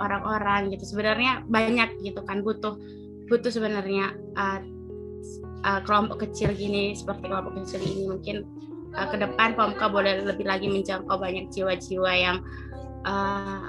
[0.00, 0.84] orang-orang uh, gitu.
[0.96, 2.76] Sebenarnya banyak gitu kan butuh
[3.28, 4.60] butuh sebenarnya uh,
[5.64, 8.36] uh, kelompok kecil gini seperti kelompok kecil ini mungkin
[8.94, 12.38] uh, ke depan POMK boleh lebih lagi menjangkau banyak jiwa-jiwa yang
[13.04, 13.68] uh,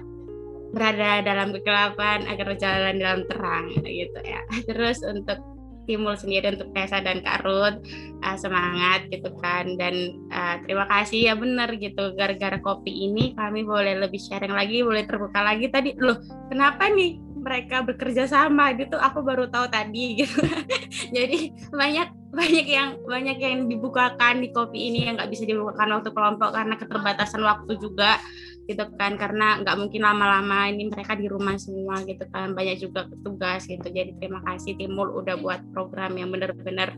[0.70, 4.42] berada dalam kegelapan agar berjalan dalam terang gitu ya.
[4.70, 5.42] Terus untuk
[5.90, 7.82] Timul sendiri untuk Tessa dan Kak Ruth
[8.22, 9.74] uh, semangat gitu kan.
[9.74, 12.14] Dan uh, terima kasih ya benar gitu.
[12.14, 15.98] Gara-gara kopi ini kami boleh lebih sharing lagi boleh terbuka lagi tadi.
[15.98, 19.02] Loh kenapa nih mereka bekerja sama gitu?
[19.02, 20.46] Aku baru tahu tadi gitu.
[21.18, 26.10] Jadi banyak banyak yang banyak yang dibukakan di kopi ini yang nggak bisa dibukakan waktu
[26.14, 28.22] kelompok karena keterbatasan waktu juga
[28.70, 29.18] gitu kan.
[29.18, 32.54] Karena nggak mungkin lama-lama ini mereka di rumah semua gitu kan.
[32.54, 33.88] Banyak juga tugas gitu.
[33.90, 36.94] Jadi terima kasih Timul udah buat program yang benar-benar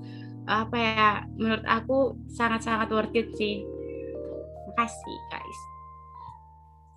[0.49, 3.63] apa ya menurut aku sangat-sangat worth it sih.
[4.71, 5.59] Makasih guys.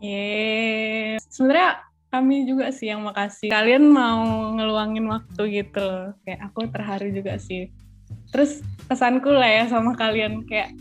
[0.02, 1.82] Yeah sebenarnya
[2.14, 3.50] kami juga sih yang makasih.
[3.50, 4.22] Kalian mau
[4.54, 6.14] ngeluangin waktu gitu.
[6.22, 7.74] Kayak aku terharu juga sih
[8.34, 10.74] terus kesanku lah ya sama kalian kayak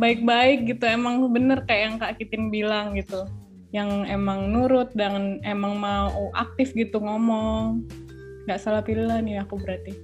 [0.00, 0.84] baik-baik gitu.
[0.88, 3.28] Emang bener kayak yang Kak Kitin bilang gitu.
[3.76, 7.84] Yang emang nurut dan emang mau aktif gitu ngomong.
[8.48, 9.92] Nggak salah pilih nih aku berarti.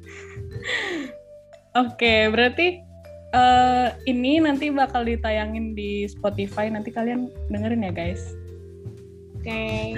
[1.81, 2.83] Oke okay, berarti
[3.31, 6.69] uh, ini nanti bakal ditayangin di Spotify.
[6.69, 8.37] Nanti kalian dengerin ya guys.
[9.41, 9.49] Oke.
[9.49, 9.97] Okay.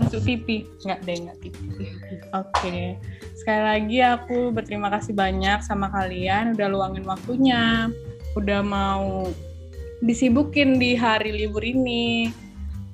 [0.00, 1.54] masuk TV nggak deh nggak TV
[2.32, 2.50] oke.
[2.56, 2.96] okay.
[3.40, 7.88] Sekali lagi aku berterima kasih banyak sama kalian udah luangin waktunya
[8.36, 9.32] udah mau
[10.04, 12.28] disibukin di hari libur ini.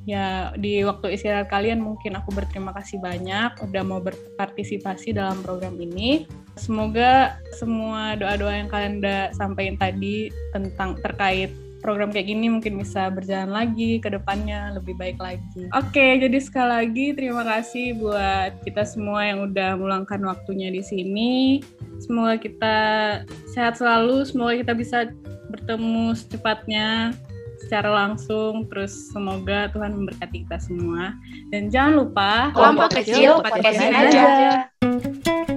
[0.07, 5.75] Ya di waktu istirahat kalian mungkin aku berterima kasih banyak udah mau berpartisipasi dalam program
[5.83, 6.31] ini.
[6.55, 11.51] Semoga semua doa-doa yang kalian udah sampaikan tadi tentang terkait
[11.87, 15.71] program kayak gini mungkin bisa berjalan lagi ke depannya lebih baik lagi.
[15.71, 21.63] Oke, jadi sekali lagi terima kasih buat kita semua yang udah meluangkan waktunya di sini.
[22.03, 22.77] Semoga kita
[23.55, 24.99] sehat selalu, semoga kita bisa
[25.55, 27.15] bertemu secepatnya
[27.63, 31.17] secara langsung terus semoga Tuhan memberkati kita semua
[31.49, 34.21] dan jangan lupa kelompok kecil podcastin aja.
[34.21, 35.56] aja.